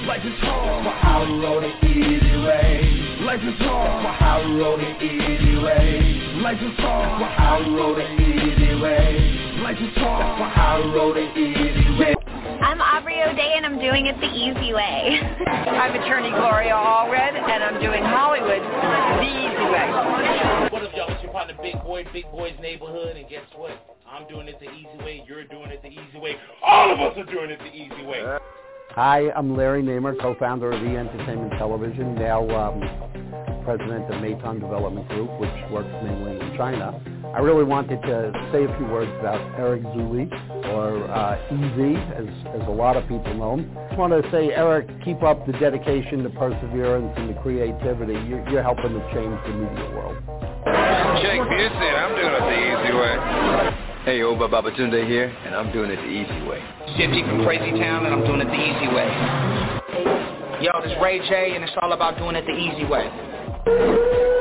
Life 0.06 0.22
is 0.22 0.38
hard, 0.38 0.84
but 0.86 0.94
I 1.02 1.18
roll 1.42 1.60
the 1.60 1.74
easy 1.82 2.36
way. 2.46 3.26
Life 3.26 3.42
is 3.42 3.58
hard, 3.58 4.06
but 4.06 4.14
I 4.22 4.38
roll 4.54 4.78
the 4.78 5.02
easy 5.02 5.58
way. 5.58 6.38
Life 6.46 6.62
is 6.62 6.78
hard, 6.78 7.18
but 7.18 7.34
I 7.34 7.58
roll 7.74 7.90
the 7.90 8.06
easy 8.14 8.78
way. 8.78 9.58
Life 9.66 9.82
is 9.82 9.90
hard, 9.98 10.38
but 10.38 10.54
I 10.54 10.78
roll 10.94 11.12
the 11.12 11.26
easy 11.34 11.98
way. 11.98 12.14
I'm 12.62 12.80
Aubrey 12.80 13.18
O'Day 13.18 13.54
and 13.56 13.66
I'm 13.66 13.80
doing 13.82 14.06
it 14.06 14.14
the 14.22 14.30
easy 14.30 14.72
way. 14.72 15.18
I'm 15.74 15.90
attorney 15.98 16.30
Gloria 16.30 16.78
Allred 16.78 17.34
and 17.34 17.64
I'm 17.64 17.82
doing 17.82 18.04
Hollywood 18.06 18.62
the 18.62 19.26
easy 19.26 19.66
way. 19.74 19.90
What 20.70 20.86
up, 20.86 20.94
y'all? 20.94 21.10
It's 21.10 21.22
your 21.24 21.32
partner 21.32 21.58
Big 21.60 21.82
Boy, 21.82 22.06
Big 22.12 22.30
Boy's 22.30 22.54
Neighborhood, 22.62 23.16
and 23.16 23.28
guess 23.28 23.44
what? 23.56 23.74
I'm 24.06 24.28
doing 24.28 24.46
it 24.46 24.60
the 24.60 24.70
easy 24.70 25.02
way, 25.02 25.24
you're 25.26 25.44
doing 25.44 25.70
it 25.72 25.82
the 25.82 25.90
easy 25.90 26.18
way, 26.20 26.36
all 26.64 26.94
of 26.94 27.00
us 27.00 27.18
are 27.18 27.26
doing 27.26 27.50
it 27.50 27.58
the 27.58 27.74
easy 27.74 28.06
way. 28.06 28.22
Hi, 28.96 29.30
I'm 29.36 29.54
Larry 29.54 29.82
Namer, 29.82 30.14
co-founder 30.14 30.72
of 30.72 30.82
E 30.82 30.96
Entertainment 30.96 31.52
Television, 31.58 32.14
now 32.14 32.48
um, 32.48 32.80
president 33.62 34.06
of 34.08 34.22
Meitan 34.24 34.58
Development 34.58 35.06
Group, 35.08 35.38
which 35.38 35.52
works 35.70 35.92
mainly 36.02 36.40
in 36.40 36.56
China. 36.56 36.98
I 37.36 37.40
really 37.40 37.64
wanted 37.64 38.00
to 38.00 38.32
say 38.50 38.64
a 38.64 38.76
few 38.78 38.86
words 38.86 39.12
about 39.20 39.36
Eric 39.60 39.82
Zuli, 39.92 40.32
or 40.72 41.04
uh, 41.12 41.36
EZ, 41.52 41.76
as, 42.16 42.62
as 42.62 42.66
a 42.68 42.70
lot 42.70 42.96
of 42.96 43.06
people 43.06 43.34
know 43.34 43.58
him. 43.58 43.76
I 43.76 43.84
just 43.88 43.98
want 43.98 44.14
to 44.16 44.30
say, 44.30 44.48
Eric, 44.54 44.88
keep 45.04 45.22
up 45.22 45.44
the 45.44 45.52
dedication, 45.52 46.22
the 46.22 46.30
perseverance, 46.30 47.12
and 47.18 47.28
the 47.28 47.38
creativity. 47.42 48.14
You're, 48.26 48.48
you're 48.48 48.62
helping 48.62 48.96
to 48.96 49.04
change 49.12 49.36
the 49.44 49.52
media 49.60 49.92
world. 49.92 50.16
Jake 51.20 51.44
Busey, 51.44 51.92
I'm 52.00 52.16
doing 52.16 52.32
it 52.32 52.44
the 52.48 52.58
easy 52.64 52.96
way. 52.96 53.85
Hey, 54.06 54.22
Obba 54.22 54.46
Babatunde 54.46 55.02
here, 55.02 55.34
and 55.42 55.50
I'm 55.50 55.74
doing 55.74 55.90
it 55.90 55.98
the 55.98 56.06
easy 56.06 56.38
way. 56.46 56.62
Shifty 56.94 57.26
from 57.26 57.42
Crazy 57.42 57.74
Town, 57.74 58.06
and 58.06 58.14
I'm 58.14 58.22
doing 58.22 58.38
it 58.38 58.46
the 58.46 58.54
easy 58.54 58.86
way. 58.86 59.10
Yo, 60.62 60.70
this 60.78 60.94
is 60.94 60.98
Ray 61.02 61.18
J, 61.26 61.58
and 61.58 61.66
it's 61.66 61.74
all 61.82 61.90
about 61.90 62.14
doing 62.14 62.38
it 62.38 62.46
the 62.46 62.54
easy 62.54 62.86
way. 62.86 63.10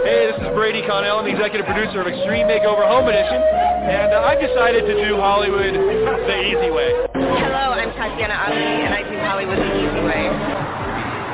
Hey, 0.06 0.30
this 0.30 0.38
is 0.38 0.54
Brady 0.54 0.86
Connell. 0.86 1.18
I'm 1.18 1.26
the 1.26 1.34
executive 1.34 1.66
producer 1.66 1.98
of 1.98 2.06
Extreme 2.06 2.46
Makeover 2.46 2.86
Home 2.86 3.10
Edition, 3.10 3.42
and 3.42 4.14
uh, 4.14 4.30
I've 4.30 4.38
decided 4.38 4.86
to 4.86 5.02
do 5.02 5.18
Hollywood 5.18 5.74
the 5.74 6.38
easy 6.46 6.70
way. 6.70 6.94
Hello, 7.18 7.74
I'm 7.74 7.90
Tatiana 7.98 8.38
Ali, 8.38 8.86
and 8.86 8.94
I 8.94 9.02
do 9.02 9.18
Hollywood 9.18 9.58
the 9.58 9.72
easy 9.82 10.02
way. 10.06 10.30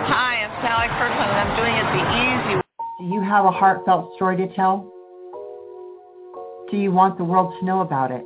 Hi, 0.07 0.47
I'm 0.47 0.55
Sally 0.63 0.87
Kirkland, 0.95 1.35
and 1.35 1.35
I'm 1.35 1.53
doing 1.59 1.75
it 1.75 1.87
the 1.99 2.03
easy 2.15 2.53
way. 2.63 2.67
Do 2.95 3.05
you 3.11 3.19
have 3.27 3.43
a 3.43 3.51
heartfelt 3.51 4.15
story 4.15 4.39
to 4.39 4.47
tell? 4.55 4.90
Do 6.71 6.77
you 6.77 6.91
want 6.93 7.17
the 7.17 7.25
world 7.25 7.53
to 7.59 7.65
know 7.65 7.81
about 7.81 8.11
it? 8.11 8.23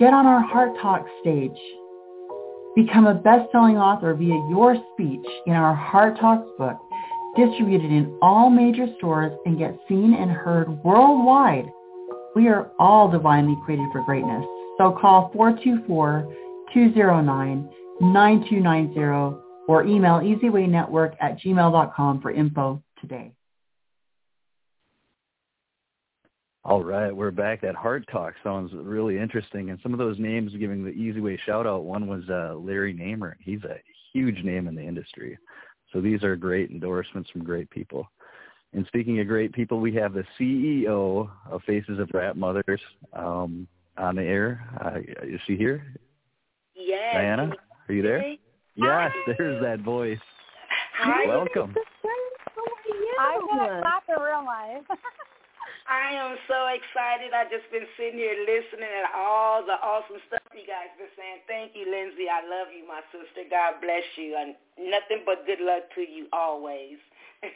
Get 0.00 0.12
on 0.12 0.26
our 0.26 0.42
Heart 0.42 0.72
Talk 0.82 1.06
stage. 1.20 1.56
Become 2.74 3.06
a 3.06 3.14
best-selling 3.14 3.76
author 3.76 4.12
via 4.12 4.34
your 4.50 4.74
speech 4.92 5.24
in 5.46 5.52
our 5.52 5.72
Heart 5.72 6.18
Talks 6.18 6.50
book, 6.58 6.76
distributed 7.36 7.92
in 7.92 8.18
all 8.20 8.50
major 8.50 8.88
stores 8.98 9.32
and 9.46 9.56
get 9.56 9.78
seen 9.88 10.14
and 10.14 10.32
heard 10.32 10.82
worldwide. 10.82 11.70
We 12.34 12.48
are 12.48 12.72
all 12.80 13.08
divinely 13.08 13.56
created 13.64 13.86
for 13.92 14.04
greatness. 14.04 14.44
So 14.76 14.90
call 15.00 15.30
424-209-9290 16.74 19.40
or 19.68 19.84
email 19.84 20.18
easywaynetwork 20.18 21.14
at 21.20 21.38
gmail.com 21.38 22.20
for 22.20 22.32
info 22.32 22.82
today. 23.00 23.30
All 26.62 26.84
right, 26.84 27.14
we're 27.14 27.30
back. 27.30 27.62
That 27.62 27.74
Heart 27.74 28.04
Talk 28.12 28.34
sounds 28.44 28.70
really 28.74 29.18
interesting, 29.18 29.70
and 29.70 29.78
some 29.82 29.94
of 29.94 29.98
those 29.98 30.18
names 30.18 30.52
giving 30.60 30.84
the 30.84 30.90
easy 30.90 31.18
way 31.18 31.40
shout 31.46 31.66
out. 31.66 31.84
One 31.84 32.06
was 32.06 32.22
uh, 32.28 32.54
Larry 32.54 32.92
Namer. 32.92 33.38
He's 33.40 33.64
a 33.64 33.76
huge 34.12 34.44
name 34.44 34.68
in 34.68 34.74
the 34.74 34.82
industry, 34.82 35.38
so 35.90 36.02
these 36.02 36.22
are 36.22 36.36
great 36.36 36.70
endorsements 36.70 37.30
from 37.30 37.44
great 37.44 37.70
people. 37.70 38.06
And 38.74 38.86
speaking 38.88 39.20
of 39.20 39.26
great 39.26 39.54
people, 39.54 39.80
we 39.80 39.94
have 39.94 40.12
the 40.12 40.24
CEO 40.38 41.30
of 41.50 41.62
Faces 41.62 41.98
of 41.98 42.10
Rap 42.12 42.36
Mothers 42.36 42.80
um, 43.14 43.66
on 43.96 44.16
the 44.16 44.22
air. 44.22 44.62
Uh, 44.84 44.98
is 45.24 45.40
she 45.46 45.56
here? 45.56 45.94
Yes. 46.74 47.16
Dianna, 47.16 47.54
are 47.88 47.94
you 47.94 48.02
there? 48.02 48.34
Yes, 48.76 49.12
there's 49.26 49.62
that 49.62 49.80
voice. 49.80 50.18
Hi. 50.98 51.26
Welcome. 51.26 51.74
I 53.18 53.38
want 53.38 53.72
to 53.72 53.80
clap 53.80 54.02
in 54.10 54.22
real 54.22 54.44
life. 54.44 54.98
I 55.90 56.14
am 56.14 56.38
so 56.46 56.70
excited. 56.70 57.34
I've 57.34 57.50
just 57.50 57.66
been 57.74 57.82
sitting 57.98 58.22
here 58.22 58.38
listening 58.46 58.86
at 58.86 59.10
all 59.10 59.66
the 59.66 59.74
awesome 59.82 60.22
stuff 60.30 60.46
you 60.54 60.62
guys 60.62 60.86
been 60.94 61.10
saying. 61.18 61.42
Thank 61.50 61.74
you, 61.74 61.90
Lindsay. 61.90 62.30
I 62.30 62.46
love 62.46 62.70
you, 62.70 62.86
my 62.86 63.02
sister. 63.10 63.42
God 63.50 63.82
bless 63.82 64.06
you. 64.14 64.38
And 64.38 64.54
nothing 64.78 65.26
but 65.26 65.42
good 65.50 65.58
luck 65.58 65.90
to 65.98 66.02
you 66.02 66.30
always. 66.32 67.02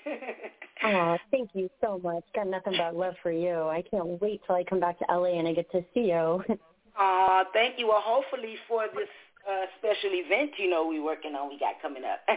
oh, 0.83 1.17
thank 1.31 1.51
you 1.55 1.71
so 1.81 2.01
much. 2.03 2.25
Got 2.35 2.49
nothing 2.49 2.75
but 2.77 2.97
love 2.97 3.15
for 3.23 3.31
you. 3.31 3.71
I 3.71 3.85
can't 3.89 4.21
wait 4.21 4.41
till 4.47 4.57
I 4.57 4.65
come 4.65 4.81
back 4.81 4.99
to 4.99 5.05
LA 5.09 5.39
and 5.39 5.47
I 5.47 5.55
get 5.55 5.71
to 5.71 5.85
see 5.95 6.11
you. 6.11 6.43
Oh, 6.97 7.43
thank 7.53 7.77
you. 7.77 7.89
Well, 7.89 8.01
hopefully 8.01 8.55
for 8.69 8.87
this 8.95 9.09
uh, 9.51 9.67
special 9.81 10.11
event, 10.13 10.53
you 10.59 10.71
know, 10.71 10.87
we're 10.87 11.03
working 11.03 11.35
on, 11.35 11.49
we 11.49 11.59
got 11.59 11.83
coming 11.83 12.05
up. 12.05 12.21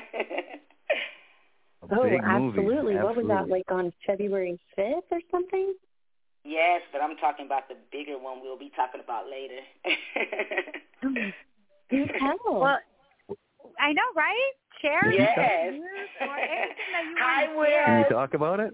oh, 1.91 2.03
big 2.03 2.19
absolutely. 2.23 2.95
What 2.95 3.15
was 3.15 3.27
that, 3.27 3.49
like 3.49 3.69
on 3.69 3.93
February 4.07 4.59
5th 4.75 5.03
or 5.11 5.19
something? 5.29 5.75
Yes, 6.47 6.81
but 6.91 7.01
I'm 7.01 7.17
talking 7.17 7.45
about 7.45 7.67
the 7.67 7.75
bigger 7.91 8.17
one 8.17 8.39
we'll 8.41 8.57
be 8.57 8.71
talking 8.75 9.01
about 9.03 9.25
later. 9.29 9.59
Do. 11.89 12.05
Well, 12.45 12.79
I 13.79 13.93
know, 13.93 14.01
right? 14.15 14.51
Share 14.81 15.11
Yes. 15.11 15.73
news 15.73 15.83
or 16.21 16.37
anything 16.37 17.15
Hi, 17.19 17.47
want. 17.55 17.69
Can 17.85 17.99
you 17.99 18.15
talk 18.15 18.33
about 18.33 18.59
it? 18.59 18.73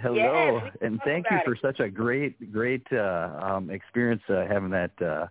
Hello, 0.00 0.60
Yes, 0.64 0.76
and 0.80 1.00
thank 1.04 1.26
you 1.30 1.38
for 1.44 1.54
it. 1.54 1.60
such 1.60 1.80
a 1.80 1.88
great, 1.90 2.52
great 2.52 2.86
uh, 2.92 3.30
um, 3.42 3.68
experience 3.70 4.22
uh, 4.28 4.44
having 4.48 4.70
that 4.70 4.92
uh, 5.02 5.26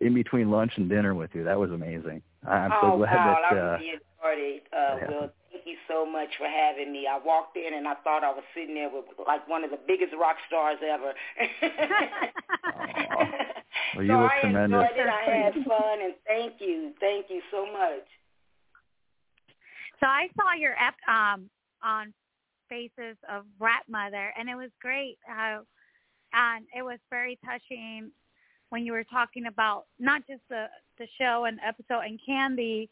in 0.00 0.14
between 0.14 0.50
lunch 0.50 0.72
and 0.76 0.88
dinner 0.88 1.14
with 1.14 1.30
you. 1.34 1.42
That 1.44 1.58
was 1.58 1.70
amazing. 1.72 2.22
I- 2.46 2.52
I'm 2.52 2.70
so 2.80 2.92
oh, 2.92 2.96
glad 2.98 3.14
wow, 3.16 3.38
that. 3.42 3.56
I 3.56 3.60
Uh, 3.60 3.72
really 3.78 3.90
enjoyed 3.90 4.38
it. 4.38 4.62
Uh, 4.72 4.96
yeah. 4.96 5.08
Will, 5.08 5.20
thank 5.20 5.32
you 5.68 5.76
so 5.86 6.04
much 6.04 6.36
for 6.38 6.48
having 6.48 6.90
me. 6.92 7.06
I 7.06 7.18
walked 7.18 7.56
in 7.56 7.72
and 7.74 7.86
I 7.86 7.94
thought 8.02 8.24
I 8.24 8.32
was 8.32 8.42
sitting 8.54 8.74
there 8.74 8.90
with 8.90 9.04
like 9.26 9.46
one 9.48 9.62
of 9.64 9.70
the 9.70 9.78
biggest 9.86 10.12
rock 10.18 10.36
stars 10.48 10.78
ever. 10.82 11.14
well, 13.94 14.04
you 14.04 14.08
so 14.08 14.18
look 14.18 14.32
I 14.32 14.40
tremendous. 14.40 14.64
enjoyed 14.64 14.98
it. 14.98 15.08
I 15.08 15.22
had 15.30 15.54
fun, 15.64 16.00
and 16.02 16.14
thank 16.26 16.60
you, 16.60 16.92
thank 16.98 17.28
you 17.28 17.42
so 17.50 17.66
much. 17.66 18.08
So 20.00 20.06
I 20.06 20.28
saw 20.36 20.54
your 20.58 20.74
ep 20.80 20.96
um 21.06 21.50
on 21.82 22.14
Faces 22.68 23.16
of 23.28 23.44
Rap 23.58 23.84
Mother, 23.88 24.32
and 24.38 24.48
it 24.48 24.54
was 24.56 24.70
great. 24.80 25.18
How 25.26 25.64
and 26.32 26.66
it 26.76 26.82
was 26.82 26.98
very 27.10 27.38
touching 27.44 28.10
when 28.70 28.84
you 28.84 28.92
were 28.92 29.04
talking 29.04 29.46
about 29.46 29.86
not 29.98 30.26
just 30.26 30.42
the 30.48 30.66
the 30.98 31.06
show 31.18 31.44
and 31.46 31.58
episode 31.66 32.04
and 32.04 32.20
Candy, 32.24 32.90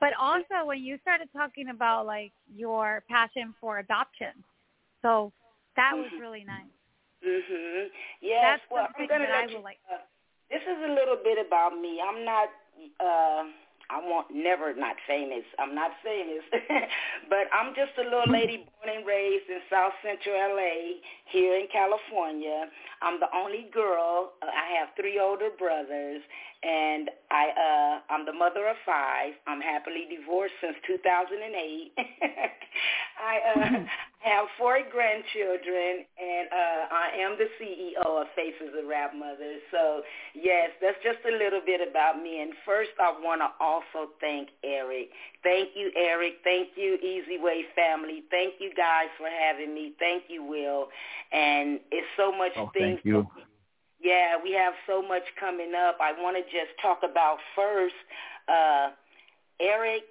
but 0.00 0.12
also 0.18 0.64
when 0.64 0.82
you 0.82 0.98
started 1.02 1.28
talking 1.32 1.68
about 1.68 2.06
like 2.06 2.32
your 2.54 3.02
passion 3.08 3.54
for 3.60 3.78
adoption. 3.78 4.32
So 5.02 5.32
that 5.76 5.96
was 5.96 6.10
Mhm. 6.10 6.20
really 6.20 6.44
nice. 6.44 6.70
Mhm. 7.24 7.90
Yes. 8.20 8.42
That's 8.60 8.70
well, 8.70 8.88
I'm 8.96 9.06
gonna 9.06 9.26
that 9.26 9.50
you, 9.50 9.56
would 9.56 9.64
like. 9.64 9.78
uh, 9.90 9.98
this 10.50 10.62
is 10.62 10.78
a 10.82 10.88
little 10.88 11.16
bit 11.16 11.38
about 11.38 11.76
me. 11.78 12.00
I'm 12.00 12.24
not. 12.24 12.50
uh 13.00 13.44
I 13.90 14.00
want 14.04 14.30
never 14.30 14.74
not 14.74 14.96
famous. 15.06 15.44
I'm 15.58 15.74
not 15.74 15.92
famous, 16.04 16.44
but 17.30 17.48
I'm 17.52 17.74
just 17.74 17.96
a 17.96 18.04
little 18.04 18.28
lady 18.30 18.58
born 18.68 18.96
and 18.96 19.06
raised 19.06 19.48
in 19.48 19.60
South 19.70 19.94
Central 20.04 20.36
LA, 20.36 21.00
here 21.24 21.56
in 21.56 21.68
California. 21.72 22.68
I'm 23.00 23.18
the 23.18 23.34
only 23.34 23.70
girl. 23.72 24.34
Uh, 24.42 24.46
I 24.52 24.76
have 24.78 24.88
three 24.94 25.18
older 25.18 25.48
brothers, 25.58 26.20
and 26.62 27.10
I 27.30 27.44
uh 27.54 28.12
I'm 28.12 28.26
the 28.26 28.32
mother 28.32 28.66
of 28.66 28.76
five. 28.84 29.32
I'm 29.46 29.60
happily 29.60 30.10
divorced 30.10 30.54
since 30.60 30.74
2008. 30.86 31.92
I 33.22 33.34
uh 33.54 33.84
have 34.26 34.46
four 34.58 34.80
grandchildren 34.90 36.02
and 36.18 36.48
uh 36.50 36.82
I 36.90 37.06
am 37.22 37.38
the 37.38 37.46
CEO 37.62 38.02
of 38.02 38.26
Faces 38.34 38.74
of 38.74 38.88
Rap 38.88 39.14
Mothers. 39.14 39.62
So, 39.70 40.02
yes, 40.34 40.70
that's 40.82 40.98
just 41.04 41.22
a 41.30 41.34
little 41.38 41.62
bit 41.64 41.78
about 41.78 42.20
me 42.20 42.42
and 42.42 42.52
first 42.66 42.90
I 42.98 43.14
want 43.22 43.40
to 43.40 43.54
also 43.62 44.10
thank 44.20 44.48
Eric. 44.64 45.10
Thank 45.44 45.70
you 45.76 45.92
Eric. 45.94 46.42
Thank 46.42 46.74
you 46.74 46.98
Easy 46.98 47.38
Way 47.38 47.66
family. 47.76 48.24
Thank 48.30 48.54
you 48.58 48.74
guys 48.74 49.14
for 49.16 49.28
having 49.30 49.74
me. 49.74 49.92
Thank 50.00 50.24
you 50.26 50.42
Will. 50.42 50.88
And 51.30 51.78
it's 51.92 52.10
so 52.16 52.32
much 52.32 52.52
oh, 52.56 52.70
things 52.74 52.98
thank 52.98 53.04
you. 53.04 53.28
Yeah, 54.00 54.36
we 54.42 54.52
have 54.52 54.74
so 54.86 55.02
much 55.02 55.24
coming 55.38 55.72
up. 55.74 55.98
I 56.00 56.12
want 56.12 56.36
to 56.36 56.42
just 56.44 56.70
talk 56.80 57.00
about 57.02 57.38
first, 57.56 57.94
uh, 58.48 58.90
Eric 59.60 60.04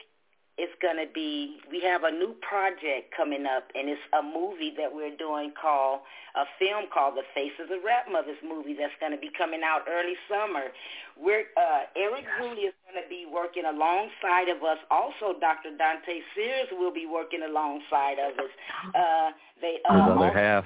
is 0.57 0.69
going 0.81 0.97
to 0.97 1.05
be, 1.13 1.57
we 1.69 1.79
have 1.81 2.03
a 2.03 2.11
new 2.11 2.33
project 2.41 3.13
coming 3.15 3.45
up, 3.45 3.69
and 3.75 3.87
it's 3.87 4.01
a 4.17 4.23
movie 4.23 4.73
that 4.75 4.89
we're 4.89 5.15
doing 5.15 5.53
called, 5.53 6.01
a 6.35 6.43
film 6.57 6.89
called 6.91 7.13
The 7.15 7.23
Faces 7.33 7.69
of 7.69 7.85
Rap 7.85 8.09
Mothers 8.11 8.41
movie 8.41 8.73
that's 8.73 8.93
going 8.99 9.13
to 9.13 9.21
be 9.21 9.29
coming 9.37 9.61
out 9.63 9.85
early 9.87 10.17
summer. 10.25 10.73
We're, 11.15 11.45
uh, 11.55 11.85
Eric 11.95 12.25
Zuli 12.41 12.73
is 12.73 12.77
going 12.89 12.97
to 12.97 13.07
be 13.07 13.29
working 13.29 13.65
alongside 13.69 14.49
of 14.49 14.65
us. 14.65 14.81
Also, 14.89 15.37
Dr. 15.39 15.77
Dante 15.77 16.25
Sears 16.35 16.67
will 16.73 16.93
be 16.93 17.05
working 17.05 17.45
alongside 17.45 18.17
of 18.17 18.33
us. 18.41 18.51
Uh, 18.97 19.29
they, 19.61 19.77
uh, 19.87 19.93
His 19.93 20.17
other 20.17 20.33
half. 20.33 20.65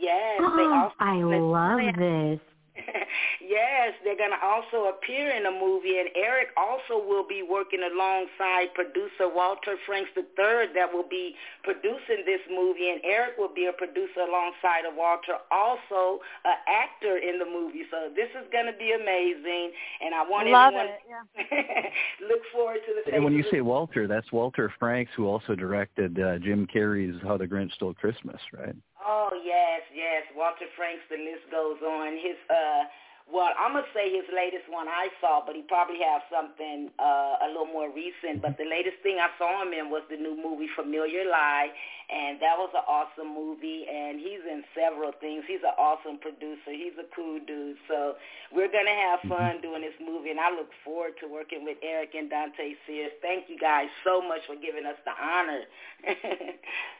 Yes, 0.00 0.40
they 0.56 0.62
also. 0.62 0.94
I 0.98 1.22
love 1.22 1.96
this. 1.98 2.40
yes, 3.40 3.92
they're 4.04 4.16
going 4.16 4.32
to 4.32 4.42
also 4.42 4.90
appear 4.90 5.30
in 5.34 5.44
the 5.44 5.50
movie, 5.50 5.98
and 5.98 6.08
Eric 6.14 6.48
also 6.56 6.96
will 6.96 7.26
be 7.26 7.42
working 7.42 7.80
alongside 7.82 8.72
producer 8.74 9.28
Walter 9.28 9.76
Franks 9.86 10.10
III 10.16 10.72
that 10.74 10.88
will 10.92 11.08
be 11.08 11.34
producing 11.62 12.24
this 12.24 12.40
movie, 12.50 12.90
and 12.90 13.00
Eric 13.04 13.36
will 13.38 13.52
be 13.52 13.66
a 13.66 13.72
producer 13.72 14.24
alongside 14.26 14.86
of 14.88 14.94
Walter, 14.96 15.36
also 15.50 16.20
an 16.44 16.56
actor 16.68 17.18
in 17.18 17.38
the 17.38 17.44
movie. 17.44 17.84
So 17.90 18.10
this 18.14 18.30
is 18.38 18.46
going 18.52 18.66
to 18.66 18.76
be 18.76 18.92
amazing, 18.92 19.72
and 20.00 20.14
I 20.14 20.22
want 20.28 20.48
Love 20.48 20.74
everyone 20.74 20.94
it. 20.94 21.02
Yeah. 21.08 22.28
look 22.28 22.42
forward 22.52 22.80
to 22.86 22.92
the. 23.04 23.14
And 23.14 23.24
when 23.24 23.34
you 23.34 23.44
say 23.50 23.60
Walter, 23.60 24.06
that's 24.06 24.30
Walter 24.32 24.72
Franks, 24.78 25.10
who 25.16 25.26
also 25.26 25.54
directed 25.54 26.18
uh, 26.20 26.38
Jim 26.38 26.66
Carrey's 26.66 27.20
How 27.22 27.36
the 27.36 27.46
Grinch 27.46 27.72
Stole 27.74 27.94
Christmas, 27.94 28.40
right? 28.52 28.76
Oh 29.06 29.30
yes, 29.44 29.82
yes. 29.94 30.24
Walter 30.36 30.66
Franks, 30.76 31.02
the 31.10 31.16
list 31.16 31.48
goes 31.50 31.80
on. 31.82 32.14
His 32.16 32.36
uh 32.50 32.84
well, 33.30 33.54
I'm 33.56 33.78
gonna 33.78 33.86
say 33.94 34.10
his 34.10 34.26
latest 34.34 34.66
one 34.68 34.88
I 34.90 35.06
saw, 35.22 35.40
but 35.46 35.54
he 35.56 35.62
probably 35.62 36.02
has 36.04 36.20
something 36.28 36.90
uh 37.00 37.40
a 37.42 37.48
little 37.48 37.70
more 37.70 37.88
recent. 37.88 38.42
But 38.42 38.58
the 38.58 38.68
latest 38.68 39.00
thing 39.02 39.18
I 39.18 39.30
saw 39.38 39.62
him 39.62 39.72
in 39.72 39.88
was 39.90 40.02
the 40.10 40.16
new 40.20 40.36
movie 40.36 40.68
Familiar 40.76 41.24
Lie, 41.24 41.70
and 42.12 42.36
that 42.42 42.58
was 42.60 42.70
an 42.76 42.84
awesome 42.84 43.32
movie. 43.32 43.86
And 43.88 44.20
he's 44.20 44.44
in 44.44 44.62
several 44.76 45.12
things. 45.16 45.44
He's 45.48 45.64
an 45.64 45.74
awesome 45.80 46.18
producer. 46.20 46.70
He's 46.74 46.98
a 47.00 47.08
cool 47.16 47.40
dude. 47.40 47.80
So 47.88 48.20
we're 48.52 48.70
gonna 48.70 48.94
have 48.94 49.24
fun 49.30 49.62
doing 49.64 49.80
this 49.80 49.96
movie, 49.96 50.30
and 50.30 50.40
I 50.40 50.50
look 50.52 50.70
forward 50.84 51.16
to 51.24 51.26
working 51.26 51.64
with 51.64 51.78
Eric 51.82 52.12
and 52.18 52.28
Dante 52.28 52.76
Sears. 52.84 53.16
Thank 53.22 53.48
you 53.48 53.56
guys 53.56 53.88
so 54.04 54.20
much 54.20 54.44
for 54.46 54.56
giving 54.60 54.84
us 54.84 54.98
the 55.08 55.16
honor. 55.16 55.64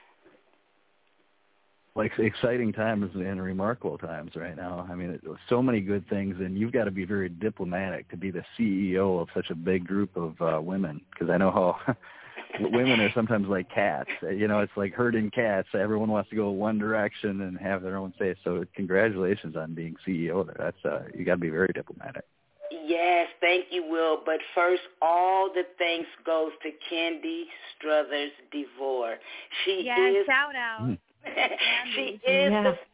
like 1.94 2.12
exciting 2.18 2.72
times 2.72 3.10
and 3.14 3.42
remarkable 3.42 3.98
times 3.98 4.32
right 4.36 4.56
now. 4.56 4.86
I 4.90 4.94
mean, 4.94 5.10
it, 5.10 5.22
so 5.48 5.62
many 5.62 5.80
good 5.80 6.08
things, 6.08 6.36
and 6.38 6.56
you've 6.56 6.72
got 6.72 6.84
to 6.84 6.90
be 6.90 7.04
very 7.04 7.28
diplomatic 7.28 8.08
to 8.10 8.16
be 8.16 8.30
the 8.30 8.44
CEO 8.58 9.20
of 9.20 9.28
such 9.34 9.50
a 9.50 9.54
big 9.54 9.86
group 9.86 10.16
of 10.16 10.40
uh, 10.40 10.60
women. 10.60 11.00
Because 11.12 11.30
I 11.30 11.36
know 11.36 11.50
how 11.50 11.96
women 12.60 13.00
are 13.00 13.12
sometimes 13.12 13.48
like 13.48 13.70
cats. 13.70 14.10
You 14.22 14.46
know, 14.46 14.60
it's 14.60 14.72
like 14.76 14.94
herding 14.94 15.30
cats. 15.30 15.68
Everyone 15.74 16.10
wants 16.10 16.30
to 16.30 16.36
go 16.36 16.50
one 16.50 16.78
direction 16.78 17.42
and 17.42 17.58
have 17.58 17.82
their 17.82 17.96
own 17.96 18.14
say. 18.18 18.36
So, 18.44 18.64
congratulations 18.74 19.56
on 19.56 19.74
being 19.74 19.96
CEO 20.06 20.46
there. 20.46 20.56
That's 20.58 20.84
uh, 20.84 21.08
you 21.14 21.24
got 21.24 21.34
to 21.34 21.40
be 21.40 21.50
very 21.50 21.70
diplomatic. 21.74 22.24
Yes, 22.70 23.28
thank 23.40 23.66
you, 23.70 23.84
Will. 23.88 24.20
But 24.24 24.38
first, 24.54 24.82
all 25.02 25.50
the 25.52 25.62
thanks 25.76 26.08
goes 26.24 26.52
to 26.62 26.70
Candy 26.88 27.46
Struthers 27.76 28.30
DeVore. 28.52 29.16
She 29.64 29.82
Yes, 29.84 30.14
is 30.20 30.26
shout 30.26 30.54
out. 30.54 30.96
she 31.94 32.20
is 32.24 32.52
Yeah. 32.52 32.62
the 32.62 32.72
founder 32.72 32.78
of 32.78 32.78
the 32.78 32.89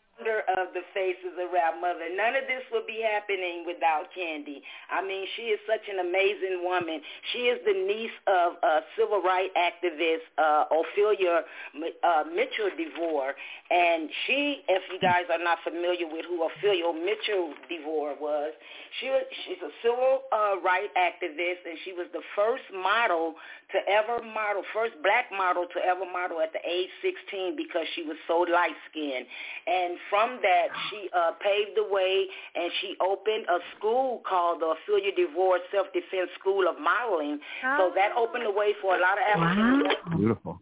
Faces 0.97 1.37
Rap 1.53 1.77
Mother. 1.77 2.09
None 2.09 2.41
of 2.41 2.49
this 2.49 2.65
would 2.73 2.89
be 2.89 3.05
happening 3.05 3.69
without 3.69 4.09
Candy. 4.17 4.65
I 4.89 5.05
mean, 5.05 5.29
she 5.37 5.53
is 5.53 5.61
such 5.69 5.85
an 5.93 6.01
amazing 6.01 6.65
woman. 6.65 7.05
She 7.37 7.53
is 7.53 7.61
the 7.69 7.77
niece 7.77 8.17
of 8.25 8.57
uh, 8.65 8.81
civil 8.97 9.21
rights 9.21 9.53
activist 9.53 10.25
uh, 10.41 10.73
Ophelia 10.73 11.45
uh, 11.77 12.25
Mitchell 12.33 12.73
DeVore, 12.81 13.37
and 13.69 14.09
she, 14.25 14.65
if 14.73 14.83
you 14.89 14.97
guys 15.05 15.29
are 15.29 15.43
not 15.43 15.61
familiar 15.61 16.09
with 16.09 16.25
who 16.25 16.41
Ophelia 16.49 16.89
Mitchell 16.97 17.53
DeVore 17.69 18.17
was, 18.17 18.57
she 19.01 19.13
was 19.13 19.25
she's 19.45 19.61
a 19.61 19.73
civil 19.85 20.25
uh, 20.33 20.57
rights 20.65 20.97
activist, 20.97 21.61
and 21.69 21.77
she 21.85 21.93
was 21.93 22.09
the 22.17 22.25
first 22.33 22.65
model 22.73 23.37
to 23.73 23.79
ever 23.85 24.25
model, 24.25 24.63
first 24.73 24.95
black 25.03 25.29
model 25.29 25.67
to 25.69 25.79
ever 25.85 26.09
model 26.09 26.41
at 26.41 26.57
the 26.57 26.63
age 26.65 26.89
16 27.05 27.57
because 27.57 27.85
she 27.93 28.03
was 28.09 28.17
so 28.25 28.47
light 28.49 28.77
skinned. 28.89 29.27
And 29.67 29.99
from 30.09 30.39
that, 30.41 30.71
she 30.91 31.09
uh, 31.15 31.33
paved 31.43 31.77
the 31.77 31.87
way 31.89 32.27
and 32.55 32.71
she 32.81 32.97
opened 33.01 33.47
a 33.49 33.59
school 33.77 34.23
called 34.29 34.61
the 34.61 34.75
Ophelia 34.75 35.13
DeVore 35.15 35.59
Self-Defense 35.73 36.31
School 36.39 36.69
of 36.69 36.77
Modeling. 36.81 37.39
So 37.79 37.93
that 37.95 38.13
opened 38.17 38.47
the 38.47 38.51
way 38.51 38.75
for 38.81 38.97
a 38.97 39.01
lot 39.01 39.19
of 39.19 39.25
African 39.43 40.19
Beautiful. 40.19 40.61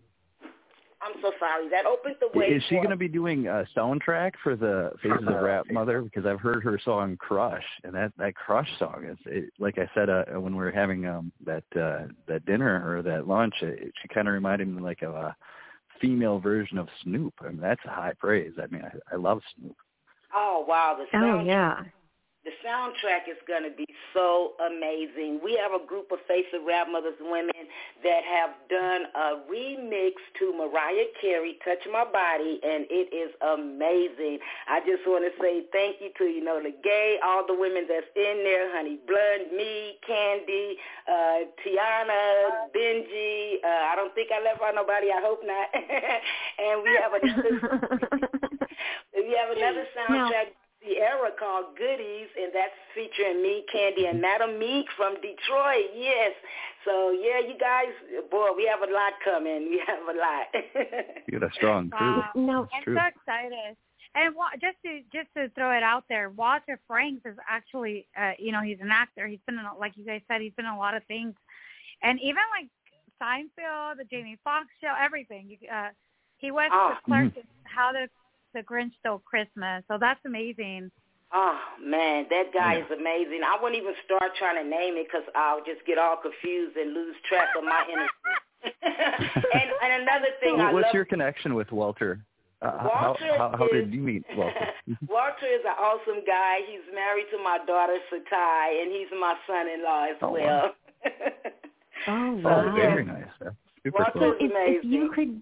I'm 1.04 1.20
so 1.20 1.32
sorry. 1.38 1.68
That 1.68 1.84
opened 1.84 2.16
the 2.20 2.38
way 2.38 2.46
Is 2.46 2.62
she 2.68 2.76
for 2.76 2.82
going 2.82 2.90
to 2.90 2.96
be 2.96 3.08
doing 3.08 3.46
a 3.46 3.66
soundtrack 3.76 4.32
for 4.42 4.56
the 4.56 4.92
Faces 5.02 5.26
of 5.28 5.42
Rap 5.42 5.66
Mother? 5.70 6.00
Because 6.00 6.24
I've 6.24 6.40
heard 6.40 6.62
her 6.64 6.80
song 6.82 7.16
"Crush," 7.18 7.64
and 7.82 7.94
that 7.94 8.12
that 8.16 8.34
Crush 8.34 8.68
song 8.78 9.04
is, 9.10 9.18
it, 9.26 9.52
like 9.58 9.78
I 9.78 9.88
said 9.94 10.08
uh, 10.08 10.24
when 10.40 10.56
we 10.56 10.64
were 10.64 10.70
having 10.70 11.06
um 11.06 11.30
that 11.44 11.64
uh, 11.76 12.06
that 12.26 12.46
dinner 12.46 12.82
or 12.88 13.02
that 13.02 13.28
lunch, 13.28 13.54
it, 13.60 13.92
she 14.00 14.08
kind 14.08 14.28
of 14.28 14.34
reminded 14.34 14.68
me 14.68 14.80
like 14.80 15.02
of 15.02 15.14
a 15.14 15.36
female 16.00 16.38
version 16.38 16.78
of 16.78 16.88
Snoop. 17.02 17.34
I 17.40 17.48
mean, 17.48 17.60
that's 17.60 17.84
a 17.86 17.90
high 17.90 18.14
praise. 18.18 18.52
I 18.62 18.66
mean, 18.72 18.82
I, 18.82 19.14
I 19.14 19.16
love 19.16 19.40
Snoop. 19.58 19.76
Oh 20.34 20.64
wow, 20.66 20.98
the 20.98 21.18
Oh 21.18 21.42
yeah. 21.44 21.82
The 22.44 22.52
soundtrack 22.60 23.24
is 23.24 23.40
going 23.48 23.64
to 23.64 23.72
be 23.74 23.88
so 24.12 24.52
amazing. 24.60 25.40
We 25.42 25.56
have 25.56 25.72
a 25.72 25.80
group 25.80 26.12
of 26.12 26.18
Face 26.28 26.44
of 26.52 26.60
Rap 26.68 26.88
Mothers 26.92 27.16
women 27.18 27.56
that 28.04 28.20
have 28.20 28.52
done 28.68 29.08
a 29.16 29.40
remix 29.48 30.12
to 30.40 30.52
Mariah 30.52 31.08
Carey, 31.22 31.56
Touch 31.64 31.80
My 31.90 32.04
Body, 32.04 32.60
and 32.60 32.84
it 32.92 33.08
is 33.16 33.32
amazing. 33.40 34.44
I 34.68 34.84
just 34.84 35.08
want 35.08 35.24
to 35.24 35.32
say 35.40 35.64
thank 35.72 36.04
you 36.04 36.12
to, 36.20 36.24
you 36.28 36.44
know, 36.44 36.60
the 36.60 36.76
gay, 36.84 37.16
all 37.24 37.46
the 37.48 37.56
women 37.56 37.88
that's 37.88 38.12
in 38.14 38.44
there, 38.44 38.68
Honey 38.76 39.00
Blood, 39.08 39.48
me, 39.56 39.96
Candy, 40.06 40.76
uh, 41.08 41.48
Tiana, 41.64 42.68
Benji. 42.76 43.64
Uh, 43.64 43.88
I 43.88 43.96
don't 43.96 44.14
think 44.14 44.28
I 44.28 44.44
left 44.44 44.60
out 44.60 44.74
nobody. 44.76 45.08
I 45.08 45.24
hope 45.24 45.40
not. 45.48 45.72
and 46.60 46.84
we 46.84 46.92
have 47.00 47.16
another, 49.26 49.54
we 49.54 49.60
have 49.60 49.74
another 49.74 49.86
soundtrack. 49.96 50.46
Ciara 50.84 51.30
called 51.38 51.76
Goodies, 51.78 52.28
and 52.36 52.52
that's 52.52 52.76
featuring 52.94 53.42
me, 53.42 53.64
Candy, 53.72 54.04
and 54.04 54.20
Madam 54.20 54.58
Meek 54.58 54.84
from 54.96 55.14
Detroit. 55.14 55.88
Yes. 55.96 56.32
So, 56.84 57.10
yeah, 57.10 57.40
you 57.40 57.56
guys, 57.58 57.88
boy, 58.30 58.48
we 58.54 58.66
have 58.68 58.86
a 58.86 58.92
lot 58.92 59.14
coming. 59.24 59.70
We 59.70 59.80
have 59.86 60.04
a 60.04 60.18
lot. 60.18 61.16
You 61.26 61.40
got 61.40 61.50
a 61.50 61.54
strong 61.54 61.88
crew. 61.88 62.06
Wow. 62.20 62.28
No. 62.34 62.68
I'm 62.74 62.82
true. 62.84 62.96
so 62.96 63.06
excited. 63.06 63.76
And 64.14 64.36
wa- 64.36 64.52
just 64.60 64.76
to 64.84 65.00
just 65.12 65.28
to 65.36 65.48
throw 65.56 65.74
it 65.76 65.82
out 65.82 66.04
there, 66.10 66.28
Walter 66.30 66.78
Franks 66.86 67.22
is 67.24 67.36
actually, 67.48 68.06
uh, 68.20 68.32
you 68.38 68.52
know, 68.52 68.60
he's 68.60 68.78
an 68.80 68.90
actor. 68.92 69.26
He's 69.26 69.40
been 69.46 69.56
in, 69.58 69.64
like 69.80 69.96
you 69.96 70.04
guys 70.04 70.20
said, 70.28 70.40
he's 70.42 70.52
been 70.52 70.66
in 70.66 70.72
a 70.72 70.78
lot 70.78 70.94
of 70.94 71.02
things, 71.04 71.34
and 72.02 72.20
even 72.20 72.42
like 72.54 72.68
Seinfeld, 73.20 73.96
the 73.96 74.04
Jamie 74.04 74.38
Foxx 74.44 74.66
show, 74.80 74.92
everything. 75.00 75.56
Uh, 75.72 75.88
he 76.36 76.50
was 76.50 76.70
Oh. 76.72 76.94
the 76.94 77.00
clerk 77.06 77.36
in 77.36 77.42
How 77.64 77.90
the 77.90 78.08
the 78.54 78.62
Grinch 78.62 78.92
Stole 79.00 79.18
Christmas. 79.18 79.84
So 79.88 79.98
that's 80.00 80.20
amazing. 80.24 80.90
Oh 81.32 81.58
man, 81.82 82.26
that 82.30 82.54
guy 82.54 82.76
is 82.78 82.86
amazing. 82.96 83.40
I 83.44 83.58
wouldn't 83.60 83.80
even 83.80 83.94
start 84.04 84.30
trying 84.38 84.62
to 84.62 84.68
name 84.68 84.94
it 84.96 85.08
because 85.10 85.26
I'll 85.34 85.58
just 85.64 85.84
get 85.86 85.98
all 85.98 86.16
confused 86.16 86.76
and 86.76 86.94
lose 86.94 87.16
track 87.28 87.48
of 87.58 87.64
my 87.64 87.82
energy. 87.90 88.08
and, 88.64 89.68
and 89.82 90.02
another 90.02 90.28
thing 90.40 90.60
I 90.60 90.72
What's 90.72 90.86
love. 90.86 90.94
your 90.94 91.04
connection 91.04 91.54
with 91.54 91.70
Walter? 91.70 92.24
Uh, 92.62 92.78
how, 92.78 92.90
Walter 93.02 93.36
how, 93.36 93.54
how 93.58 93.66
is- 93.66 93.72
did 93.72 93.92
you 93.92 94.00
meet 94.00 94.24
Walter? 94.36 94.68
Walter 95.08 95.46
is 95.52 95.60
an 95.66 95.74
awesome 95.78 96.22
guy. 96.26 96.60
He's 96.70 96.80
married 96.94 97.26
to 97.32 97.38
my 97.42 97.58
daughter 97.66 97.98
Satai, 98.10 98.80
and 98.82 98.90
he's 98.92 99.08
my 99.20 99.34
son-in-law 99.46 100.04
as 100.04 100.16
Oh, 100.22 100.30
well. 100.30 100.46
wow. 100.46 100.70
Oh, 102.06 102.40
Oh, 102.44 102.72
very 102.74 103.04
nice. 103.04 103.24
That's 103.40 103.54
super 103.82 103.98
Well, 103.98 104.10
cool. 104.12 104.22
So 104.40 104.44
if, 104.46 104.52
if 104.78 104.84
you 104.84 105.10
could, 105.14 105.40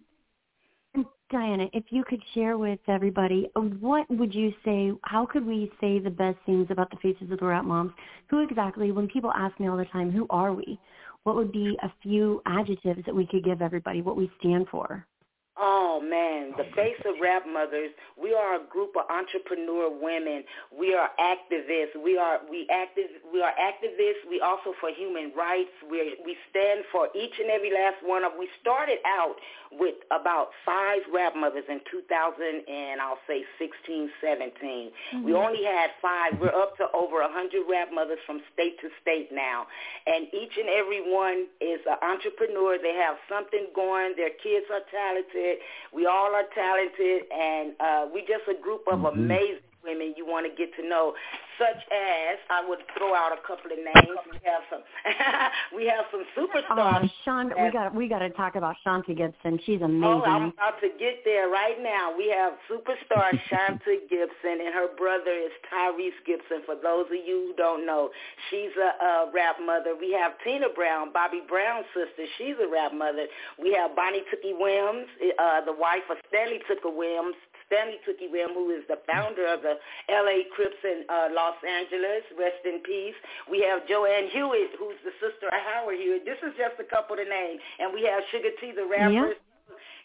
Dianna, 1.32 1.70
if 1.72 1.84
you 1.88 2.04
could 2.04 2.22
share 2.34 2.58
with 2.58 2.78
everybody, 2.88 3.50
uh, 3.56 3.60
what 3.60 4.08
would 4.10 4.34
you 4.34 4.52
say, 4.64 4.92
how 5.04 5.24
could 5.24 5.46
we 5.46 5.72
say 5.80 5.98
the 5.98 6.10
best 6.10 6.36
things 6.44 6.66
about 6.70 6.90
the 6.90 6.96
Faces 6.96 7.30
of 7.32 7.40
the 7.40 7.46
Rap 7.46 7.64
Moms? 7.64 7.92
Who 8.28 8.42
exactly, 8.42 8.92
when 8.92 9.08
people 9.08 9.32
ask 9.34 9.58
me 9.58 9.68
all 9.68 9.76
the 9.76 9.86
time, 9.86 10.10
who 10.12 10.26
are 10.30 10.52
we? 10.52 10.78
What 11.24 11.36
would 11.36 11.50
be 11.50 11.78
a 11.82 11.92
few 12.02 12.42
adjectives 12.46 13.04
that 13.06 13.14
we 13.14 13.26
could 13.26 13.44
give 13.44 13.62
everybody, 13.62 14.02
what 14.02 14.16
we 14.16 14.30
stand 14.40 14.66
for? 14.70 15.06
Oh 15.60 16.00
man, 16.00 16.56
the 16.56 16.64
oh, 16.64 16.74
face 16.74 16.96
of 17.04 17.20
rap 17.20 17.44
mothers. 17.44 17.92
We 18.16 18.32
are 18.32 18.56
a 18.56 18.64
group 18.72 18.96
of 18.96 19.04
entrepreneur 19.12 19.92
women. 19.92 20.44
We 20.72 20.94
are 20.94 21.10
activists. 21.20 21.92
We 22.02 22.16
are 22.16 22.40
we 22.48 22.66
active. 22.72 23.20
We 23.28 23.42
are 23.42 23.52
activists. 23.60 24.24
We 24.30 24.40
also 24.40 24.72
for 24.80 24.88
human 24.88 25.30
rights. 25.36 25.68
We 25.90 26.16
we 26.24 26.36
stand 26.48 26.88
for 26.90 27.08
each 27.14 27.36
and 27.36 27.50
every 27.50 27.68
last 27.68 28.00
one 28.00 28.24
of. 28.24 28.32
We 28.38 28.48
started 28.62 28.96
out 29.04 29.36
with 29.72 30.00
about 30.08 30.56
five 30.64 31.04
rap 31.12 31.36
mothers 31.36 31.64
in 31.68 31.80
2000 31.84 32.08
and 32.68 33.00
I'll 33.00 33.20
say 33.28 33.44
16, 33.56 34.08
17. 34.20 34.52
We 35.24 35.32
mm-hmm. 35.32 35.36
only 35.36 35.64
had 35.64 35.92
five. 36.00 36.40
We're 36.40 36.52
up 36.52 36.76
to 36.76 36.88
over 36.92 37.20
a 37.20 37.28
100 37.28 37.64
rap 37.68 37.88
mothers 37.92 38.20
from 38.24 38.40
state 38.52 38.80
to 38.80 38.88
state 39.04 39.28
now, 39.32 39.68
and 40.08 40.32
each 40.32 40.56
and 40.56 40.72
every 40.72 41.04
one 41.04 41.44
is 41.60 41.80
an 41.84 42.00
entrepreneur. 42.00 42.80
They 42.80 42.96
have 42.96 43.20
something 43.28 43.68
going. 43.76 44.16
Their 44.16 44.32
kids 44.40 44.64
are 44.72 44.84
talented. 44.88 45.41
We 45.92 46.06
all 46.06 46.34
are 46.34 46.48
talented, 46.54 47.22
and 47.32 47.72
uh, 47.80 48.06
we 48.12 48.20
just 48.20 48.48
a 48.48 48.60
group 48.60 48.82
of 48.90 49.04
amazing 49.04 49.58
women 49.84 50.14
you 50.16 50.26
want 50.26 50.46
to 50.46 50.52
get 50.54 50.74
to 50.76 50.86
know, 50.86 51.14
such 51.58 51.80
as 51.92 52.38
I 52.50 52.66
would 52.66 52.80
throw 52.96 53.14
out 53.14 53.32
a 53.32 53.40
couple 53.46 53.70
of 53.70 53.78
names. 53.78 54.18
We 54.30 54.38
have 54.44 54.62
some, 54.70 54.82
we 55.76 55.86
have 55.86 56.04
some 56.10 56.24
Oh, 56.36 56.46
superstars. 56.46 57.10
Sean, 57.24 57.48
we 57.48 57.70
got 57.72 57.94
we 57.94 58.08
got 58.08 58.20
to 58.20 58.30
talk 58.30 58.54
about 58.54 58.76
Shanta 58.84 59.14
Gibson. 59.14 59.58
She's 59.66 59.80
amazing. 59.80 60.04
Oh, 60.04 60.22
I'm 60.22 60.48
about 60.54 60.80
to 60.80 60.88
get 60.98 61.24
there 61.24 61.48
right 61.48 61.76
now. 61.82 62.16
We 62.16 62.30
have 62.30 62.54
superstar 62.70 63.30
Shanta 63.50 63.98
Gibson, 64.08 64.64
and 64.64 64.74
her 64.74 64.88
brother 64.96 65.32
is 65.32 65.52
Tyrese 65.72 66.18
Gibson. 66.26 66.62
For 66.66 66.74
those 66.76 67.06
of 67.06 67.20
you 67.26 67.50
who 67.50 67.54
don't 67.56 67.86
know, 67.86 68.10
she's 68.50 68.70
a, 68.78 69.04
a 69.04 69.30
rap 69.34 69.56
mother. 69.64 69.94
We 69.98 70.12
have 70.12 70.32
Tina 70.44 70.68
Brown, 70.74 71.12
Bobby 71.12 71.42
Brown's 71.46 71.86
sister. 71.94 72.24
She's 72.38 72.56
a 72.62 72.68
rap 72.70 72.92
mother. 72.94 73.26
We 73.60 73.72
have 73.74 73.94
Bonnie 73.96 74.22
Tookie 74.32 74.58
Williams, 74.58 75.06
uh, 75.38 75.64
the 75.64 75.74
wife 75.74 76.06
of 76.10 76.16
Stanley 76.28 76.60
Tookie 76.70 76.94
Williams. 76.94 77.36
Stanley 77.72 77.96
Tookie 78.04 78.28
Williams, 78.28 78.52
who 78.52 78.68
is 78.76 78.84
the 78.92 79.00
founder 79.08 79.48
of 79.48 79.64
the 79.64 79.80
L.A. 80.12 80.44
Crips 80.52 80.76
in 80.84 81.08
uh, 81.08 81.32
Los 81.32 81.56
Angeles. 81.64 82.20
Rest 82.36 82.60
in 82.68 82.84
peace. 82.84 83.16
We 83.48 83.64
have 83.64 83.88
Joanne 83.88 84.28
Hewett, 84.28 84.76
who's 84.76 85.00
the 85.08 85.16
sister 85.24 85.48
of 85.48 85.56
Howard 85.72 85.96
Hewett. 85.96 86.28
This 86.28 86.36
is 86.44 86.52
just 86.60 86.76
a 86.76 86.84
couple 86.84 87.16
of 87.16 87.24
names. 87.24 87.64
And 87.80 87.96
we 87.96 88.04
have 88.04 88.20
Suga-T, 88.28 88.76
the 88.76 88.84
rapper. 88.84 89.32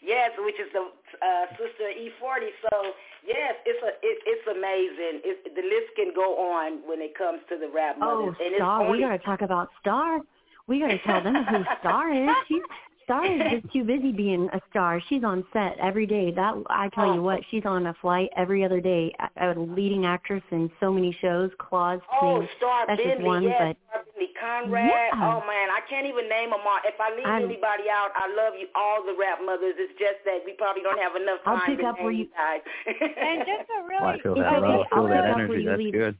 Yes, 0.00 0.30
which 0.38 0.54
is 0.56 0.70
the 0.72 0.80
uh, 1.20 1.44
sister 1.58 1.90
E40. 1.92 2.48
So 2.70 2.94
yes, 3.26 3.54
it's 3.66 3.82
a 3.82 3.90
it, 4.00 4.16
it's 4.30 4.46
amazing. 4.46 5.20
It, 5.26 5.54
the 5.58 5.62
list 5.62 5.90
can 5.98 6.14
go 6.14 6.38
on 6.38 6.86
when 6.88 7.02
it 7.02 7.18
comes 7.18 7.40
to 7.50 7.58
the 7.58 7.68
rap 7.68 7.96
Oh, 8.00 8.22
mothers. 8.30 8.36
and 8.40 8.54
it's 8.54 8.62
Star, 8.62 8.88
we 8.88 9.00
got 9.00 9.10
to 9.10 9.18
talk 9.18 9.42
about 9.42 9.68
Star. 9.80 10.20
We 10.68 10.78
got 10.78 10.88
to 10.94 10.98
tell 11.02 11.20
them 11.22 11.34
who 11.34 11.64
Star 11.80 12.14
is. 12.14 12.30
She's 12.46 12.62
Star 13.08 13.24
is 13.24 13.40
just 13.62 13.72
too 13.72 13.84
busy 13.84 14.12
being 14.12 14.50
a 14.52 14.60
star. 14.68 15.00
She's 15.08 15.24
on 15.24 15.42
set 15.54 15.78
every 15.80 16.04
day. 16.04 16.30
That 16.30 16.52
I 16.68 16.90
tell 16.90 17.14
you 17.14 17.22
what, 17.22 17.40
she's 17.50 17.64
on 17.64 17.86
a 17.86 17.94
flight 18.02 18.28
every 18.36 18.62
other 18.66 18.80
day. 18.82 19.14
A, 19.40 19.48
a 19.48 19.58
leading 19.58 20.04
actress 20.04 20.42
in 20.50 20.70
so 20.78 20.92
many 20.92 21.16
shows. 21.22 21.50
Claus, 21.58 22.00
Oh, 22.20 22.36
Queen. 22.44 22.48
Star 22.58 22.84
That's 22.86 23.00
just 23.02 23.22
one, 23.22 23.44
yes, 23.44 23.56
but 23.58 23.76
Star 23.88 24.04
Bentley, 24.04 24.28
Conrad. 24.38 24.90
Yeah. 24.92 25.10
Oh 25.24 25.40
man, 25.48 25.72
I 25.72 25.80
can't 25.88 26.06
even 26.06 26.28
name 26.28 26.50
them 26.50 26.60
all. 26.68 26.78
If 26.84 27.00
I 27.00 27.16
leave 27.16 27.24
I'm- 27.24 27.44
anybody 27.44 27.88
out, 27.88 28.10
I 28.14 28.28
love 28.36 28.52
you, 28.60 28.68
all 28.76 29.00
the 29.06 29.16
rap 29.18 29.38
mothers. 29.42 29.74
It's 29.78 29.98
just 29.98 30.20
that 30.26 30.44
we 30.44 30.52
probably 30.52 30.82
don't 30.82 31.00
have 31.00 31.16
enough 31.16 31.40
time. 31.44 31.54
I'll 31.56 31.60
time 31.64 31.76
pick 31.76 31.80
to 31.80 31.86
up 31.88 31.96
name 31.96 32.04
where 32.04 32.12
you 32.12 32.28
you- 32.28 32.36
guys. 32.36 32.60
And 32.84 33.38
just 33.48 33.70
a 33.72 33.80
Well, 33.88 33.98
oh, 34.02 34.04
I 34.04 34.20
feel 34.20 34.34
that. 34.36 34.52
okay. 34.52 34.56
I 34.56 34.60
feel 34.60 34.84
I'll 34.92 35.08
that 35.08 35.24
pick 35.24 35.32
up 35.32 35.36
where 35.36 35.44
energy. 35.48 35.62
you 35.64 35.68
That's 35.70 35.78
leave. 35.80 35.92
good. 35.96 36.16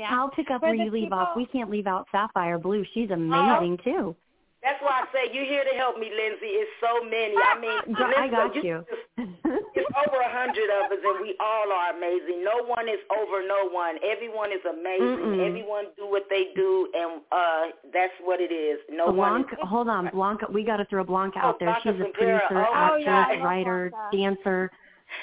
yeah. 0.00 0.08
I'll 0.16 0.30
pick 0.30 0.50
up 0.50 0.60
For 0.64 0.68
where 0.72 0.76
the 0.80 0.84
you 0.84 0.90
leave 0.90 1.12
off. 1.12 1.36
We 1.36 1.44
can't 1.44 1.68
leave 1.70 1.86
out 1.86 2.08
Sapphire 2.10 2.58
Blue. 2.58 2.84
She's 2.94 3.10
oh. 3.10 3.20
amazing 3.20 3.78
too. 3.84 4.16
That's 4.62 4.76
why 4.82 5.02
I 5.02 5.04
say 5.12 5.32
you're 5.32 5.48
here 5.48 5.64
to 5.64 5.74
help 5.76 5.96
me, 5.98 6.10
Lindsay. 6.12 6.52
It's 6.60 6.70
so 6.84 7.00
many. 7.02 7.32
I 7.32 7.58
mean, 7.58 7.94
Girl, 7.96 8.12
I 8.16 8.28
got 8.28 8.54
you- 8.54 8.62
you. 8.62 8.84
It's 9.74 9.88
over 10.06 10.20
a 10.20 10.28
hundred 10.30 10.68
of 10.68 10.92
us, 10.92 10.98
and 11.02 11.20
we 11.22 11.34
all 11.40 11.72
are 11.72 11.96
amazing. 11.96 12.44
No 12.44 12.64
one 12.66 12.88
is 12.88 12.98
over 13.10 13.40
no 13.46 13.68
one. 13.70 13.96
Everyone 14.04 14.50
is 14.52 14.60
amazing. 14.68 15.40
Mm-mm. 15.40 15.46
Everyone 15.48 15.84
do 15.96 16.06
what 16.08 16.24
they 16.28 16.48
do, 16.54 16.88
and 16.94 17.22
uh 17.32 17.62
that's 17.92 18.12
what 18.22 18.40
it 18.40 18.52
is. 18.52 18.78
No 18.90 19.06
one. 19.06 19.42
Blanca, 19.44 19.56
hold 19.66 19.88
on, 19.88 20.10
Blanca. 20.12 20.46
We 20.52 20.64
got 20.64 20.76
to 20.78 20.84
throw 20.86 21.04
Blanca 21.04 21.40
Oh, 21.42 21.48
out 21.48 21.58
there. 21.58 21.68
Blanca 21.82 21.92
She's 21.92 22.00
a 22.00 22.12
producer, 22.12 22.66
Oh, 22.68 22.74
actress, 22.74 23.04
yeah, 23.06 23.42
writer, 23.42 23.92
dancer. 24.12 24.70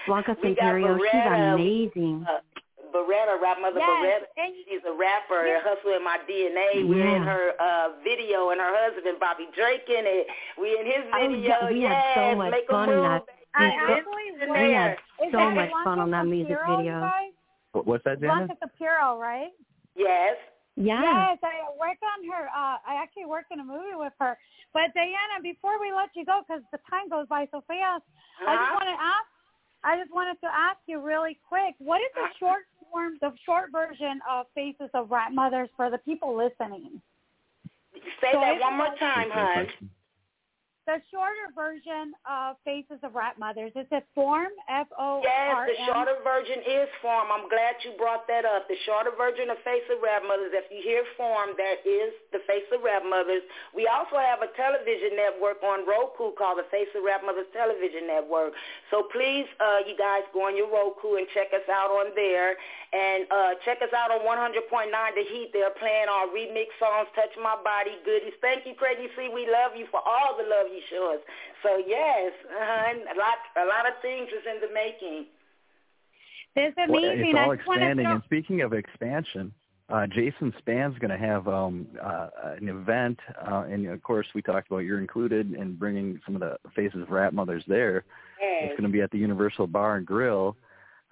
Blanca 0.07 0.35
got 0.35 0.41
She's 0.43 0.57
amazing. 1.53 2.25
Uh, 2.27 2.39
Beretta, 2.97 3.37
rap 3.41 3.57
mother 3.61 3.77
Yes, 3.77 3.89
Beretta. 4.01 4.25
and 4.41 4.53
She's 4.65 4.81
a 4.89 4.93
rapper. 4.97 5.45
Yeah. 5.45 5.61
Hustle 5.61 5.93
in 5.93 6.03
my 6.03 6.17
DNA. 6.25 6.81
We're 6.89 7.05
in 7.15 7.21
her 7.23 7.53
uh 7.61 7.89
video, 8.01 8.49
and 8.49 8.59
her 8.59 8.73
husband 8.73 9.19
Bobby 9.21 9.45
Drake 9.53 9.85
in 9.87 10.05
it. 10.09 10.25
We 10.57 10.73
in 10.79 10.85
his 10.89 11.03
Oh, 11.13 11.19
video. 11.21 11.37
yeah, 11.45 11.69
we 11.69 11.81
yes, 11.81 11.93
had 11.93 12.15
so 12.31 12.35
much 12.41 12.51
make 12.51 12.65
'em 12.65 12.73
fun 12.73 12.89
in 12.89 13.01
that. 13.05 13.23
I 13.53 13.59
We- 13.61 13.93
actually 13.93 14.31
we 14.33 14.47
worked- 14.49 14.73
had 14.73 14.97
so 15.31 15.37
that 15.37 15.55
much 15.55 15.71
fun 15.85 15.99
on 15.99 16.09
that 16.11 16.25
music 16.25 16.57
video. 16.67 16.99
guys? 17.01 17.31
What- 17.73 17.85
What's 17.85 18.03
that, 18.05 18.19
Jana? 18.19 18.45
Blanca 18.47 18.57
Shapiro, 18.59 19.17
right? 19.19 19.51
Yes. 19.95 20.37
Yeah. 20.75 21.01
Yes, 21.01 21.39
I 21.41 21.65
worked 21.79 22.03
on 22.03 22.23
her. 22.29 22.49
Uh, 22.53 22.77
I 22.85 22.95
actually 23.01 23.25
worked 23.25 23.51
in 23.51 23.59
a 23.59 23.63
movie 23.63 23.95
with 23.95 24.13
her. 24.19 24.37
But 24.73 24.93
Dianna, 24.93 25.41
before 25.41 25.79
we 25.79 25.91
let 25.91 26.15
you 26.15 26.23
go, 26.23 26.41
because 26.47 26.61
the 26.71 26.77
time 26.89 27.09
goes 27.09 27.25
by 27.27 27.47
so 27.47 27.61
fast, 27.61 28.03
I 28.45 28.55
just 28.55 28.61
Uh-huh. 28.61 28.73
want 28.75 28.89
to 28.89 29.03
ask. 29.03 29.25
I 29.83 29.95
just 29.97 30.11
wanted 30.11 30.39
to 30.41 30.47
ask 30.53 30.77
you 30.87 30.99
really 30.99 31.35
quick. 31.47 31.73
What 31.79 32.01
is 32.01 32.11
the 32.13 32.21
Uh-huh. 32.23 32.33
short 32.39 32.65
form, 32.91 33.17
the 33.21 33.31
short 33.45 33.71
version 33.71 34.19
of 34.29 34.45
Faces 34.55 34.89
of 34.93 35.11
Rap 35.11 35.31
Mothers 35.33 35.69
for 35.75 35.89
the 35.89 35.97
people 35.99 36.35
listening? 36.35 37.01
Say 38.21 38.31
So 38.31 38.39
that 38.41 38.59
one 38.59 38.77
more 38.77 38.95
time, 38.99 39.29
hon. 39.31 39.67
The 40.87 41.03
shorter 41.11 41.51
version 41.51 42.15
of 42.23 42.55
Faces 42.63 43.03
of 43.03 43.11
Rap 43.11 43.35
Mothers 43.35 43.75
is 43.75 43.91
it 43.91 44.07
form 44.15 44.55
F 44.71 44.87
O 44.95 45.19
Yes, 45.19 45.67
the 45.67 45.75
shorter 45.83 46.15
version 46.23 46.63
is 46.63 46.87
form. 47.03 47.27
I'm 47.27 47.51
glad 47.51 47.75
you 47.83 47.91
brought 47.99 48.23
that 48.31 48.47
up. 48.47 48.71
The 48.71 48.79
shorter 48.87 49.11
version 49.11 49.51
of 49.51 49.59
Face 49.67 49.83
of 49.91 49.99
Rap 49.99 50.23
Mothers, 50.23 50.55
if 50.55 50.71
you 50.71 50.79
hear 50.79 51.03
form, 51.19 51.59
that 51.59 51.83
is 51.83 52.15
the 52.31 52.39
Face 52.47 52.63
of 52.71 52.87
Rap 52.87 53.03
Mothers. 53.03 53.43
We 53.75 53.91
also 53.91 54.15
have 54.15 54.39
a 54.39 54.47
television 54.55 55.19
network 55.19 55.59
on 55.59 55.83
Roku 55.83 56.31
called 56.39 56.63
the 56.63 56.67
Face 56.71 56.87
of 56.95 57.03
Rap 57.03 57.19
Mothers 57.19 57.51
Television 57.51 58.07
Network. 58.07 58.55
So 58.87 59.11
please, 59.11 59.43
uh, 59.59 59.83
you 59.83 59.99
guys 59.99 60.23
go 60.31 60.47
on 60.47 60.55
your 60.55 60.71
Roku 60.71 61.19
and 61.19 61.27
check 61.35 61.51
us 61.51 61.67
out 61.67 61.91
on 61.91 62.15
there. 62.15 62.55
And 62.95 63.27
uh, 63.27 63.59
check 63.67 63.83
us 63.83 63.91
out 63.91 64.15
on 64.15 64.23
100.9 64.23 64.63
The 64.71 65.25
Heat. 65.27 65.51
They're 65.51 65.75
playing 65.75 66.07
our 66.07 66.31
remix 66.31 66.71
songs, 66.79 67.11
Touch 67.11 67.35
My 67.35 67.59
Body, 67.59 67.99
Goodies. 68.07 68.39
Thank 68.39 68.63
you, 68.63 68.79
C. 68.79 69.27
We 69.27 69.43
love 69.51 69.75
you 69.75 69.91
for 69.91 69.99
all 69.99 70.39
the 70.39 70.47
love 70.47 70.71
you 70.71 70.76
show 70.89 71.13
us. 71.13 71.19
So 71.63 71.77
yes, 71.85 72.31
uh, 72.49 72.93
a 73.13 73.17
lot, 73.17 73.37
a 73.55 73.65
lot 73.67 73.87
of 73.87 74.01
things 74.01 74.27
is 74.29 74.45
in 74.45 74.61
the 74.61 74.73
making. 74.73 75.25
This 76.55 76.69
is 76.71 76.89
Well, 76.89 77.03
amazing. 77.03 77.29
it's 77.29 77.37
all 77.39 77.51
I 77.51 77.55
just 77.55 77.67
want 77.67 77.79
to 77.81 77.85
expanding. 77.85 78.05
throw- 78.05 78.13
And 78.15 78.23
speaking 78.23 78.61
of 78.61 78.73
expansion, 78.73 79.53
uh, 79.89 80.07
Jason 80.07 80.53
Span's 80.57 80.97
going 80.99 81.11
to 81.11 81.17
have 81.17 81.47
um, 81.47 81.87
uh, 82.01 82.29
an 82.59 82.67
event, 82.67 83.19
uh, 83.49 83.65
and 83.69 83.87
of 83.87 84.01
course 84.03 84.27
we 84.33 84.41
talked 84.41 84.67
about 84.69 84.79
you're 84.79 84.99
included 84.99 85.53
in 85.53 85.75
bringing 85.75 86.19
some 86.25 86.35
of 86.35 86.41
the 86.41 86.57
faces 86.75 87.01
of 87.03 87.09
Rap 87.09 87.31
mothers 87.33 87.63
there. 87.67 88.03
Yes. 88.41 88.63
It's 88.65 88.79
going 88.79 88.89
to 88.89 88.93
be 88.93 89.01
at 89.01 89.11
the 89.11 89.17
Universal 89.17 89.67
Bar 89.67 89.97
and 89.97 90.05
Grill. 90.05 90.57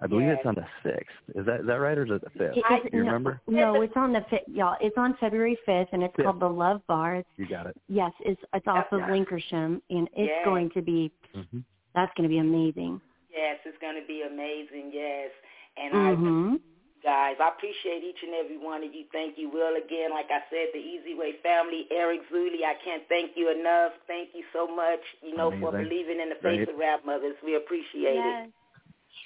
I 0.00 0.06
believe 0.06 0.28
Yes. 0.28 0.38
it's 0.38 0.46
on 0.46 0.54
the 0.54 0.66
sixth. 0.82 1.16
Is 1.34 1.46
that 1.46 1.60
is 1.60 1.66
that 1.66 1.80
right, 1.80 1.96
or 1.96 2.04
is 2.04 2.10
it 2.10 2.22
the 2.22 2.30
fifth? 2.30 2.54
Do 2.54 2.60
you 2.92 3.02
no, 3.02 3.06
remember? 3.06 3.40
No, 3.46 3.80
it's 3.80 3.96
on 3.96 4.12
the 4.12 4.20
fifth, 4.28 4.48
y'all. 4.48 4.76
It's 4.80 4.96
on 4.98 5.16
February 5.16 5.56
fifth, 5.64 5.88
and 5.92 6.02
it's 6.02 6.14
Fifth. 6.16 6.26
called 6.26 6.40
the 6.40 6.48
Love 6.48 6.86
Bar. 6.86 7.16
It's, 7.16 7.28
You 7.38 7.46
got 7.46 7.66
it. 7.66 7.76
yes, 7.88 8.12
it's 8.20 8.40
it's 8.52 8.66
off 8.66 8.92
of 8.92 9.00
right. 9.00 9.10
Lankershim, 9.10 9.80
and 9.88 10.08
it's 10.12 10.28
Yes. 10.28 10.44
going 10.44 10.70
to 10.70 10.82
be 10.82 11.10
hmm 11.34 11.60
that's 11.94 12.12
going 12.14 12.28
to 12.28 12.32
be 12.32 12.38
amazing. 12.38 13.00
Yes, 13.32 13.56
it's 13.64 13.78
going 13.80 13.98
to 13.98 14.06
be 14.06 14.20
amazing. 14.20 14.90
Yes, 14.92 15.30
and 15.78 15.96
I 15.96 16.14
Mhm. 16.14 16.60
guys. 17.02 17.36
I 17.40 17.48
appreciate 17.48 18.04
each 18.04 18.22
and 18.22 18.34
every 18.34 18.58
one 18.58 18.82
of 18.84 18.92
you. 18.92 19.04
Thank 19.12 19.38
you, 19.38 19.48
Will. 19.48 19.76
Again, 19.76 20.10
like 20.10 20.30
I 20.30 20.42
said, 20.50 20.68
the 20.74 20.78
Easy 20.78 21.14
Way 21.14 21.32
family, 21.42 21.86
Eric 21.90 22.20
Zuli, 22.30 22.64
I 22.64 22.74
can't 22.84 23.08
thank 23.08 23.36
you 23.36 23.48
enough. 23.48 23.92
Thank 24.06 24.34
you 24.34 24.44
so 24.52 24.66
much, 24.66 25.00
you 25.22 25.34
know, 25.36 25.52
for 25.60 25.72
believing 25.72 26.20
in 26.20 26.28
the 26.28 26.34
face 26.36 26.66
Great. 26.66 26.68
of 26.68 26.76
rap 26.76 27.04
mothers. 27.06 27.36
We 27.42 27.54
appreciate 27.56 28.16
Yes. 28.16 28.48
it. 28.48 28.52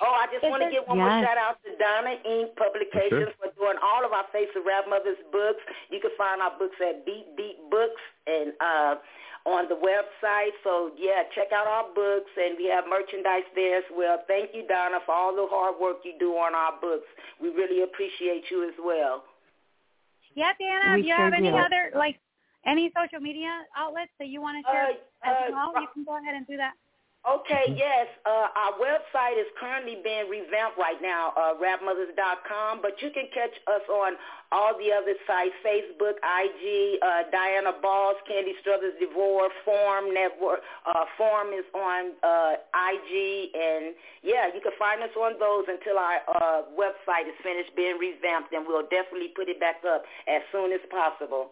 Oh, 0.00 0.14
I 0.16 0.30
just 0.32 0.40
want 0.48 0.62
to 0.64 0.70
give 0.70 0.86
one 0.88 0.96
more 0.96 1.10
shout 1.20 1.36
out 1.36 1.60
to 1.66 1.70
Donna 1.76 2.16
Inc. 2.24 2.56
Publications 2.56 3.34
for 3.36 3.52
doing 3.58 3.76
all 3.82 4.00
of 4.06 4.12
our 4.16 4.24
Face 4.32 4.48
of 4.56 4.64
Rap 4.64 4.88
Mothers 4.88 5.20
books. 5.28 5.60
You 5.92 6.00
can 6.00 6.10
find 6.16 6.40
our 6.40 6.56
books 6.56 6.76
at 6.80 7.04
Beat 7.04 7.36
Beat 7.36 7.60
Books 7.68 8.00
and 8.26 8.54
uh, 8.64 8.94
on 9.44 9.68
the 9.68 9.76
website. 9.76 10.56
So 10.64 10.92
yeah, 10.96 11.28
check 11.36 11.52
out 11.52 11.66
our 11.68 11.92
books 11.92 12.32
and 12.40 12.56
we 12.56 12.64
have 12.72 12.88
merchandise 12.88 13.44
there 13.54 13.76
as 13.84 13.88
well. 13.92 14.24
Thank 14.24 14.56
you, 14.56 14.64
Donna, 14.66 15.04
for 15.04 15.12
all 15.12 15.36
the 15.36 15.44
hard 15.52 15.76
work 15.80 16.00
you 16.04 16.14
do 16.16 16.32
on 16.32 16.54
our 16.56 16.80
books. 16.80 17.08
We 17.36 17.48
really 17.52 17.82
appreciate 17.84 18.48
you 18.50 18.64
as 18.68 18.76
well. 18.80 19.24
Yeah, 20.34 20.52
Dianna, 20.56 20.94
We 20.94 21.00
if 21.00 21.06
you 21.08 21.14
sure 21.16 21.24
have 21.28 21.34
any 21.34 21.50
do. 21.50 21.56
other 21.56 21.90
like 21.96 22.16
Any 22.64 22.92
social 22.96 23.20
media 23.20 23.50
outlets 23.76 24.12
that 24.20 24.28
you 24.28 24.40
want 24.40 24.60
to 24.60 24.70
share 24.70 24.92
Uh, 24.92 25.28
as 25.28 25.36
uh, 25.36 25.52
well? 25.52 25.72
Ro- 25.74 25.80
You 25.80 25.88
can 25.92 26.04
go 26.04 26.16
ahead 26.16 26.34
and 26.36 26.46
do 26.46 26.56
that. 26.56 26.72
Okay, 27.20 27.76
yes. 27.76 28.08
Uh, 28.24 28.48
our 28.48 28.80
website 28.80 29.36
is 29.36 29.44
currently 29.60 30.00
being 30.02 30.24
revamped 30.32 30.78
right 30.80 30.96
now, 31.04 31.36
uh, 31.36 31.52
rapmothers.com, 31.60 32.80
but 32.80 32.96
you 33.02 33.10
can 33.12 33.28
catch 33.34 33.52
us 33.68 33.84
on 33.92 34.16
all 34.50 34.72
the 34.80 34.88
other 34.88 35.12
sites, 35.28 35.52
Facebook, 35.60 36.16
IG, 36.24 36.96
uh, 37.04 37.28
Dianna 37.28 37.76
Boss, 37.82 38.16
Candy 38.26 38.54
Struthers 38.64 38.96
DeVore, 38.98 39.50
Form 39.66 40.14
Network. 40.14 40.60
Uh, 40.88 41.04
Form 41.18 41.48
is 41.52 41.68
on 41.76 42.16
uh, 42.24 42.56
IG, 42.88 43.52
and 43.52 43.92
yeah, 44.24 44.48
you 44.48 44.64
can 44.64 44.72
find 44.78 45.02
us 45.02 45.12
on 45.12 45.36
those 45.38 45.68
until 45.68 46.00
our 46.00 46.24
uh, 46.24 46.62
website 46.72 47.28
is 47.28 47.36
finished 47.44 47.76
being 47.76 47.98
revamped, 48.00 48.50
and 48.54 48.64
we'll 48.66 48.88
definitely 48.88 49.28
put 49.36 49.50
it 49.50 49.60
back 49.60 49.84
up 49.84 50.04
as 50.26 50.40
soon 50.52 50.72
as 50.72 50.80
possible. 50.88 51.50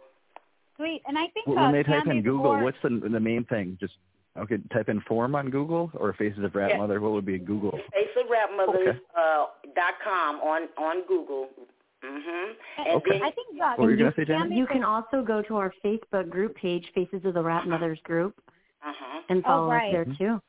Sweet. 0.77 1.03
And 1.07 1.19
I 1.19 1.29
think 1.29 1.47
Well, 1.47 1.59
uh, 1.59 1.63
when 1.65 1.73
they 1.73 1.83
type 1.83 2.07
in 2.07 2.23
Google, 2.23 2.57
DeVore- 2.57 2.63
what's 2.65 2.79
the 2.83 2.89
the 2.89 3.21
main 3.21 3.45
thing? 3.45 3.77
Just 3.79 3.95
okay, 4.39 4.59
type 4.73 4.89
in 4.89 5.01
form 5.03 5.35
on 5.35 5.51
Google 5.51 5.91
or 5.95 6.13
Faces 6.15 6.43
of 6.45 6.55
Rap 6.55 6.71
Yeah. 6.71 6.79
Mother. 6.79 7.01
What 7.01 7.13
would 7.13 7.27
be 7.27 7.39
Google? 7.39 7.79
faceofrapmothers 7.95 8.89
Okay. 8.89 8.99
uh, 9.17 9.47
dot 9.75 9.95
com 10.03 10.41
on 10.41 10.69
on 10.77 11.03
Google. 11.07 11.49
Mhm. 12.03 12.55
And 12.79 12.89
Okay. 12.97 13.11
then 13.19 13.23
I 13.23 13.31
think 13.33 13.61
uh, 13.61 13.75
What 13.75 13.87
you 13.87 13.91
And 13.91 13.99
gonna 13.99 14.49
say, 14.49 14.57
You 14.57 14.67
can 14.67 14.85
also 14.85 15.23
go 15.23 15.43
to 15.43 15.57
our 15.57 15.73
Facebook 15.85 16.31
group 16.31 16.55
page, 16.55 16.91
Faces 16.95 17.25
of 17.25 17.35
the 17.35 17.43
Rap 17.43 17.67
Mothers 17.67 18.01
group, 18.03 18.41
uh-huh. 18.83 19.23
and 19.29 19.41
Oh, 19.45 19.49
follow 19.49 19.71
right. 19.71 19.89
us 19.89 19.93
there 19.93 20.05
too. 20.17 20.43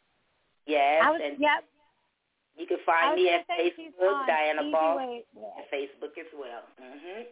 Yes, 0.67 1.01
I 1.03 1.09
was, 1.09 1.21
and 1.23 1.39
yeah, 1.39 1.57
you 2.55 2.67
can 2.67 2.77
find 2.85 3.15
me 3.15 3.29
at 3.29 3.47
say 3.47 3.71
she's 3.75 3.91
Facebook, 3.93 4.27
Dianna 4.27 4.61
Easy 4.61 4.71
Ball, 4.71 4.97
Way. 4.97 5.25
at 5.57 5.71
Facebook 5.71 6.17
as 6.19 6.27
well. 6.37 6.61
Mhm. 6.79 7.25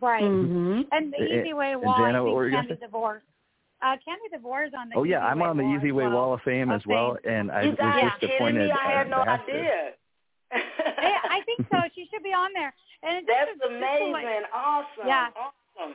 Right. 0.00 0.22
Mm-hmm. 0.22 0.82
And 0.92 1.12
the 1.12 1.40
Easy 1.40 1.52
Way 1.52 1.72
and 1.72 1.82
Wall, 1.82 1.96
Jana, 1.96 2.18
I 2.18 2.20
what 2.20 2.34
were 2.34 2.50
think 2.50 2.80
you 3.82 3.88
gonna 3.88 3.98
Candy 4.04 4.22
Divorce. 4.32 4.70
Uh, 4.70 4.70
Candy 4.70 4.70
Divorce 4.70 4.70
on 4.78 4.88
the 4.88 4.96
Oh 4.96 5.04
yeah, 5.04 5.18
Easy 5.18 5.26
I'm 5.30 5.38
Way 5.40 5.46
on 5.48 5.56
the 5.56 5.62
Easy 5.64 5.92
Way 5.92 6.04
well. 6.06 6.12
Wall 6.14 6.34
of 6.34 6.40
Fame 6.42 6.70
as 6.70 6.82
well, 6.86 7.16
and 7.24 7.50
I 7.50 7.62
You 7.62 7.70
was 7.70 7.78
guys 7.78 8.02
just 8.02 8.20
kidding 8.20 8.36
appointed 8.36 8.66
me? 8.68 8.72
I 8.72 8.90
had 8.92 9.10
no 9.10 9.20
ambassador. 9.20 9.52
idea. 9.58 9.90
Yeah, 11.02 11.18
I 11.30 11.40
think 11.44 11.66
so. 11.70 11.78
She 11.94 12.06
should 12.12 12.22
be 12.22 12.30
on 12.30 12.50
there. 12.54 12.72
And 13.02 13.18
it's 13.18 13.26
That's 13.26 13.50
just, 13.50 13.60
just 13.60 13.70
amazing. 13.70 14.12
Like, 14.12 14.26
awesome. 14.54 15.06
Yeah. 15.06 15.28
Awesome. 15.36 15.94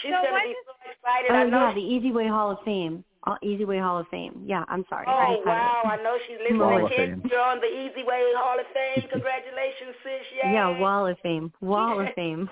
She's 0.00 0.10
So 0.12 0.22
gonna 0.22 0.42
be 0.44 0.54
so 0.64 0.72
excited. 0.90 1.30
Oh 1.30 1.34
I 1.34 1.44
know 1.44 1.68
yeah, 1.68 1.74
the 1.74 1.80
Easy 1.80 2.12
Way 2.12 2.28
Hall 2.28 2.50
of 2.52 2.58
Fame. 2.64 3.04
Easy 3.42 3.64
Way 3.64 3.78
Hall 3.78 3.98
of 3.98 4.06
Fame. 4.08 4.42
Yeah, 4.44 4.64
I'm 4.68 4.84
sorry. 4.88 5.06
Oh 5.08 5.36
just 5.36 5.46
had 5.48 5.54
wow! 5.54 5.80
it. 5.84 5.88
I 5.88 6.02
know 6.02 6.16
she's 6.26 6.38
listening. 6.42 6.58
Wall 6.60 6.84
of 6.84 6.90
Kids, 6.90 7.12
Fame. 7.12 7.22
you're 7.30 7.40
on 7.40 7.58
the 7.58 7.66
Easy 7.66 8.02
Way 8.06 8.22
Hall 8.36 8.58
of 8.58 8.66
Fame. 8.72 9.08
Congratulations, 9.12 9.94
sis! 10.02 10.12
Yay. 10.44 10.52
Yeah, 10.52 10.78
Wall 10.78 11.06
of 11.06 11.18
Fame. 11.22 11.52
Wall 11.60 12.00
of 12.00 12.08
Fame. 12.14 12.48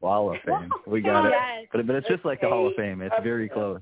Wall 0.00 0.34
of 0.34 0.40
Fame. 0.44 0.70
We 0.86 1.00
got 1.00 1.26
it. 1.26 1.32
Yes. 1.32 1.66
But 1.72 1.86
but 1.86 1.96
it's 1.96 2.08
just 2.08 2.24
like 2.24 2.40
the 2.40 2.48
Hall 2.48 2.66
of 2.66 2.74
Fame. 2.74 3.02
It's 3.02 3.14
very 3.22 3.48
close. 3.48 3.80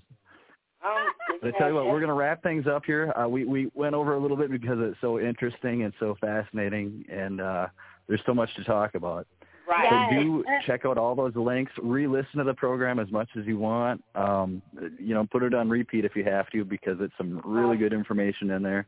Um, 0.84 0.92
But 1.40 1.54
I 1.54 1.58
tell 1.58 1.68
you 1.68 1.74
what, 1.74 1.86
we're 1.86 2.00
going 2.00 2.08
to 2.08 2.14
wrap 2.14 2.42
things 2.42 2.66
up 2.66 2.84
here. 2.84 3.10
Uh, 3.12 3.26
we 3.26 3.44
we 3.44 3.70
went 3.74 3.94
over 3.94 4.14
a 4.14 4.18
little 4.18 4.36
bit 4.36 4.50
because 4.50 4.76
it's 4.80 5.00
so 5.00 5.18
interesting 5.18 5.84
and 5.84 5.94
so 5.98 6.14
fascinating, 6.20 7.04
and 7.10 7.40
uh, 7.40 7.66
there's 8.06 8.20
so 8.26 8.34
much 8.34 8.54
to 8.56 8.64
talk 8.64 8.94
about. 8.94 9.26
Right. 9.68 10.10
So 10.10 10.16
do 10.22 10.44
Uh, 10.46 10.60
check 10.66 10.84
out 10.84 10.98
all 10.98 11.14
those 11.14 11.34
links. 11.36 11.72
Re-listen 11.82 12.38
to 12.38 12.44
the 12.44 12.54
program 12.54 12.98
as 12.98 13.10
much 13.10 13.28
as 13.38 13.46
you 13.46 13.58
want. 13.58 14.02
Um, 14.14 14.62
you 14.98 15.14
know, 15.14 15.26
put 15.30 15.42
it 15.42 15.54
on 15.54 15.68
repeat 15.68 16.04
if 16.04 16.14
you 16.16 16.24
have 16.24 16.48
to 16.50 16.64
because 16.64 16.98
it's 17.00 17.16
some 17.16 17.40
really 17.44 17.76
good 17.76 17.92
information 17.92 18.50
in 18.50 18.62
there. 18.62 18.86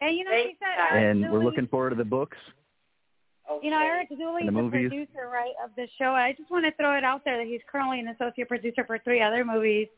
and 0.00 0.16
you 0.16 0.24
know, 0.24 0.30
Thank 0.32 0.50
she 0.50 0.56
said 0.58 0.76
God. 0.76 0.96
Eric 0.96 1.04
And 1.10 1.32
we're 1.32 1.44
looking 1.44 1.66
forward 1.68 1.90
to 1.90 1.96
the 1.96 2.04
books. 2.04 2.36
You 3.62 3.70
know, 3.70 3.76
Okay. 3.78 3.86
Eric 3.86 4.08
Dooley 4.08 4.40
And 4.42 4.42
is 4.42 4.46
the 4.46 4.52
the 4.52 4.62
movies. 4.62 4.88
producer, 4.88 5.28
right, 5.32 5.52
of 5.62 5.70
the 5.76 5.86
show. 5.98 6.12
I 6.12 6.32
just 6.32 6.50
want 6.50 6.64
to 6.64 6.72
throw 6.72 6.96
it 6.96 7.04
out 7.04 7.24
there 7.24 7.36
that 7.36 7.46
he's 7.46 7.60
currently 7.70 8.00
an 8.00 8.08
associate 8.08 8.48
producer 8.48 8.84
for 8.84 8.98
three 8.98 9.20
other 9.20 9.44
movies, 9.44 9.88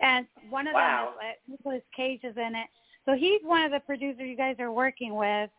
and 0.00 0.26
one 0.50 0.66
of 0.66 0.74
Wow. 0.74 1.14
them 1.46 1.54
is 1.54 1.66
uh, 1.66 1.78
Cage 1.96 2.24
is 2.24 2.36
in 2.36 2.54
it. 2.56 2.66
So 3.04 3.14
he's 3.14 3.40
one 3.42 3.62
of 3.62 3.70
the 3.70 3.80
producers 3.80 4.26
you 4.26 4.36
guys 4.36 4.56
are 4.58 4.72
working 4.72 5.14
with 5.14 5.50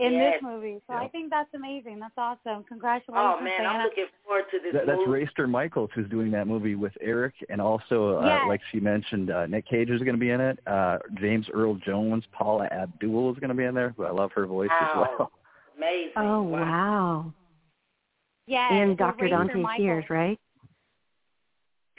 in 0.00 0.12
Yes. 0.14 0.34
this 0.34 0.42
movie. 0.42 0.80
So 0.86 0.94
I 0.94 1.08
think 1.08 1.30
that's 1.30 1.52
amazing. 1.54 1.98
That's 2.00 2.14
awesome. 2.16 2.64
Congratulations, 2.64 3.36
Oh 3.38 3.42
man, 3.42 3.66
I'm 3.66 3.82
looking 3.84 4.06
forward 4.24 4.44
to 4.50 4.58
this 4.60 4.72
That, 4.72 4.86
that's 4.86 4.98
movie. 4.98 5.10
Rayster 5.24 5.46
Michaels 5.46 5.90
who's 5.94 6.08
doing 6.08 6.30
that 6.32 6.46
movie 6.46 6.74
with 6.74 6.92
Eric, 7.00 7.34
and 7.48 7.60
also, 7.60 8.18
uh, 8.18 8.24
Yes. 8.24 8.44
like 8.48 8.60
she 8.72 8.80
mentioned, 8.80 9.30
uh, 9.30 9.46
Nick 9.46 9.66
Cage 9.66 9.90
is 9.90 10.00
going 10.00 10.14
to 10.14 10.20
be 10.20 10.30
in 10.30 10.40
it. 10.40 10.58
Uh, 10.66 10.98
James 11.14 11.48
Earl 11.52 11.74
Jones, 11.76 12.24
Paula 12.32 12.66
Abdul 12.72 13.32
is 13.32 13.38
going 13.38 13.50
to 13.50 13.54
be 13.54 13.64
in 13.64 13.74
there. 13.74 13.90
Who 13.96 14.04
I 14.04 14.10
love 14.10 14.32
her 14.32 14.46
voice 14.46 14.70
as 14.80 14.88
Wow. 14.96 15.14
well. 15.18 15.32
Amazing. 15.76 16.12
oh 16.16 16.42
wow. 16.42 16.60
wow. 16.60 17.32
Yeah, 18.46 18.72
And 18.74 18.96
Dr. 18.98 19.24
Razor 19.24 19.36
Dante 19.36 19.54
Michael. 19.62 19.84
Sears, 19.84 20.04
right? 20.10 20.38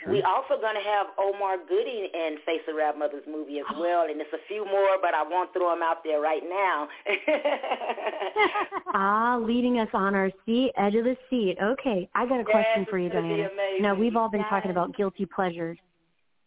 We 0.10 0.22
also 0.24 0.60
going 0.60 0.76
to 0.76 0.82
have 0.82 1.08
Omar 1.20 1.58
Gooding 1.68 2.08
in 2.14 2.38
Face 2.46 2.62
of 2.68 2.76
Rap 2.76 2.98
Mother's 2.98 3.24
movie 3.28 3.60
as 3.60 3.66
well, 3.80 4.04
and 4.10 4.20
it's 4.20 4.34
a 4.34 4.42
few 4.48 4.66
more, 4.66 4.98
but 5.02 5.14
I 5.14 5.24
won't 5.24 5.54
throw 5.54 5.70
them 5.72 5.84
out 5.84 5.98
there 6.04 6.20
right 6.22 6.44
now. 6.48 6.88
Ah, 8.94 9.38
leading 9.42 9.80
us 9.80 9.88
on 9.94 10.16
our 10.16 10.30
seat, 10.46 10.72
edge 10.78 10.96
of 10.96 11.06
the 11.06 11.16
seat. 11.30 11.58
Okay, 11.62 12.10
I 12.14 12.26
got 12.28 12.40
a 12.42 12.44
question 12.44 12.82
Yes, 12.82 12.88
for 12.90 12.98
you, 13.00 13.08
it's 13.08 13.16
Dianna. 13.16 13.82
Now 13.82 13.96
we've 13.96 14.16
all 14.16 14.30
been 14.30 14.42
Yes. 14.42 14.50
talking 14.50 14.72
about 14.72 14.96
guilty 14.98 15.26
pleasures. 15.26 15.78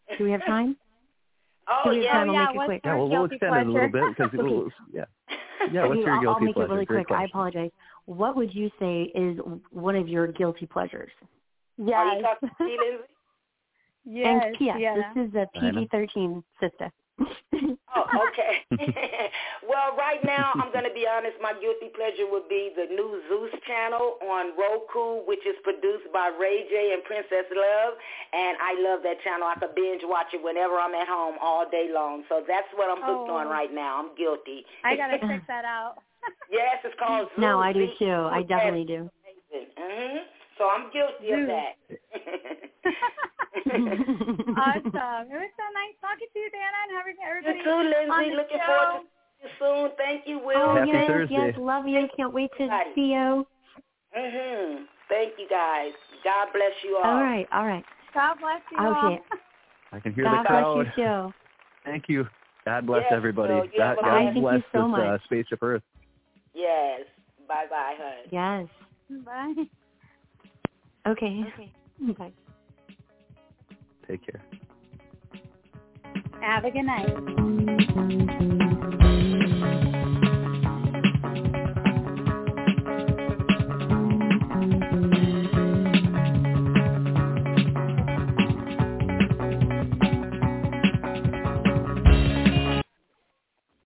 Do 0.19 0.25
we 0.25 0.31
have 0.31 0.45
time? 0.45 0.77
oh 1.69 1.81
Do 1.85 1.91
we 1.91 2.05
yeah, 2.05 2.13
time? 2.13 2.29
I'll 2.31 2.35
yeah, 2.35 2.41
make 2.47 2.55
it 2.55 2.57
what's 2.59 2.67
quick. 2.67 2.81
Yeah, 2.85 2.95
well, 2.97 3.09
we'll 3.09 3.19
guilty 3.29 3.37
extend 3.37 3.57
it 3.57 3.67
a 3.67 3.71
little 3.73 3.89
bit 3.89 4.03
pleasure. 4.17 4.31
because 4.31 4.51
we'll, 4.51 4.69
yeah, 4.93 5.05
yeah. 5.73 5.83
What's 5.87 5.93
Okay, 6.01 6.01
your 6.03 6.15
I'll, 6.15 6.21
guilty 6.21 6.35
I'll 6.37 6.41
make 6.45 6.55
pleasure? 6.55 6.67
it 6.69 6.75
really 6.75 6.85
Great 6.85 7.07
quick. 7.07 7.19
I 7.19 7.25
apologize. 7.25 7.71
What 8.07 8.37
would 8.37 8.55
you 8.55 8.71
say 8.79 9.03
is 9.15 9.39
one 9.71 9.97
of 9.97 10.07
your 10.09 10.27
guilty 10.29 10.67
pleasures? 10.67 11.11
Are 11.21 11.85
you 11.85 11.89
Yes. 11.89 12.23
talking 12.23 12.51
to 12.59 12.65
me, 12.65 12.77
Lindsay? 12.79 13.05
Yes, 14.05 14.43
and 14.47 14.57
P.S. 14.57 14.77
Dianna. 14.77 15.15
This 15.15 15.29
is 15.29 15.35
a 15.35 15.47
PG-13 15.59 16.43
sister. 16.61 16.91
Oh, 17.97 18.11
okay. 18.27 18.67
well, 19.71 19.95
right 19.95 20.19
now, 20.27 20.51
I'm 20.59 20.73
going 20.75 20.83
to 20.83 20.91
be 20.91 21.07
honest. 21.07 21.39
My 21.41 21.53
guilty 21.55 21.95
pleasure 21.95 22.27
would 22.27 22.49
be 22.51 22.75
the 22.75 22.91
new 22.91 23.23
Zeus 23.31 23.55
channel 23.71 24.19
on 24.27 24.51
Roku, 24.59 25.23
which 25.31 25.47
is 25.47 25.55
produced 25.63 26.11
by 26.13 26.35
Ray 26.35 26.67
J 26.69 26.91
and 26.93 27.05
Princess 27.05 27.47
Love. 27.55 27.95
And 28.35 28.59
I 28.59 28.75
love 28.83 29.07
that 29.07 29.23
channel. 29.23 29.47
I 29.47 29.55
could 29.63 29.77
binge 29.79 30.03
watch 30.03 30.27
it 30.35 30.43
whenever 30.43 30.75
I'm 30.75 30.93
at 30.99 31.07
home 31.07 31.37
all 31.41 31.71
day 31.71 31.87
long. 31.95 32.25
So 32.29 32.43
that's 32.43 32.67
what 32.75 32.91
I'm 32.91 32.99
hooked 32.99 33.31
Oh. 33.31 33.37
on 33.39 33.47
right 33.47 33.73
now. 33.73 34.03
I'm 34.03 34.11
guilty. 34.19 34.67
I 34.83 34.97
gotta 34.97 35.19
check 35.23 35.47
that 35.47 35.65
out. 35.65 36.03
yes, 36.51 36.83
it's 36.83 36.99
called 36.99 37.29
Zeus. 37.31 37.39
no, 37.39 37.61
I 37.63 37.73
do 37.73 37.87
too. 37.97 38.11
I 38.11 38.43
definitely 38.43 38.87
do. 38.91 39.09
Mm-hmm. 39.55 40.17
So 40.59 40.67
I'm 40.67 40.91
guilty 40.91 41.31
of 41.31 41.47
that. 41.47 41.79
awesome. 44.59 45.25
It 45.31 45.39
was 45.39 45.53
so 45.55 45.67
nice 45.75 45.95
talking 46.03 46.29
to 46.33 46.39
you, 46.39 46.51
Dana, 46.51 46.79
and 46.85 46.93
having 46.99 47.17
You 47.19 47.29
everybody 47.29 47.63
too, 47.63 47.71
on 47.71 47.87
Lindsay. 47.87 48.35
Looking 48.37 48.59
show. 48.59 48.67
forward 48.67 49.03
to 49.03 49.07
seeing 49.07 49.43
you 49.43 49.49
soon. 49.59 49.87
Thank 49.97 50.27
you, 50.27 50.39
Will. 50.39 50.57
Oh 50.57 50.75
Happy 50.77 50.91
yes, 50.91 51.07
Thursday. 51.07 51.35
yes, 51.35 51.55
love 51.59 51.87
you. 51.87 52.07
Can't 52.17 52.33
wait 52.33 52.51
to 52.59 52.67
see 52.95 53.13
you. 53.15 53.47
Mhm. 54.17 54.85
Thank 55.09 55.39
you, 55.39 55.47
guys. 55.49 55.93
God 56.25 56.49
bless 56.53 56.73
you 56.83 56.97
all. 56.97 57.05
All 57.05 57.23
right, 57.23 57.47
all 57.53 57.67
right. 57.67 57.85
God 58.15 58.37
bless 58.41 58.63
you 58.73 58.79
all. 58.79 59.13
Okay. 59.13 59.23
I 59.93 60.01
can 60.01 60.13
hear 60.15 60.25
God 60.25 60.45
the 60.45 60.49
bless 60.49 60.97
you 60.97 61.05
too. 61.05 61.35
Thank 61.85 62.09
you. 62.09 62.27
God 62.65 62.87
bless 62.87 63.03
Yes, 63.05 63.13
everybody. 63.13 63.53
so 63.53 63.63
you 63.65 63.71
God, 63.79 63.97
God 64.01 64.07
nice- 64.07 64.33
Thank 64.33 64.41
bless 64.41 64.63
so 64.73 64.79
this 64.79 64.83
uh, 64.83 64.89
much. 64.89 65.25
spaceship 65.25 65.63
Earth. 65.63 65.83
Yes. 66.55 67.03
Bye 67.47 67.67
bye, 67.69 67.95
hun. 67.99 68.29
Yes. 68.31 68.69
Bye. 69.25 69.55
Okay. 71.07 71.45
Bye. 72.19 72.33
Take 74.07 74.21
care. 74.27 74.43
Have 76.41 76.65
a 76.65 76.71
good 76.71 76.85
night. 76.85 78.61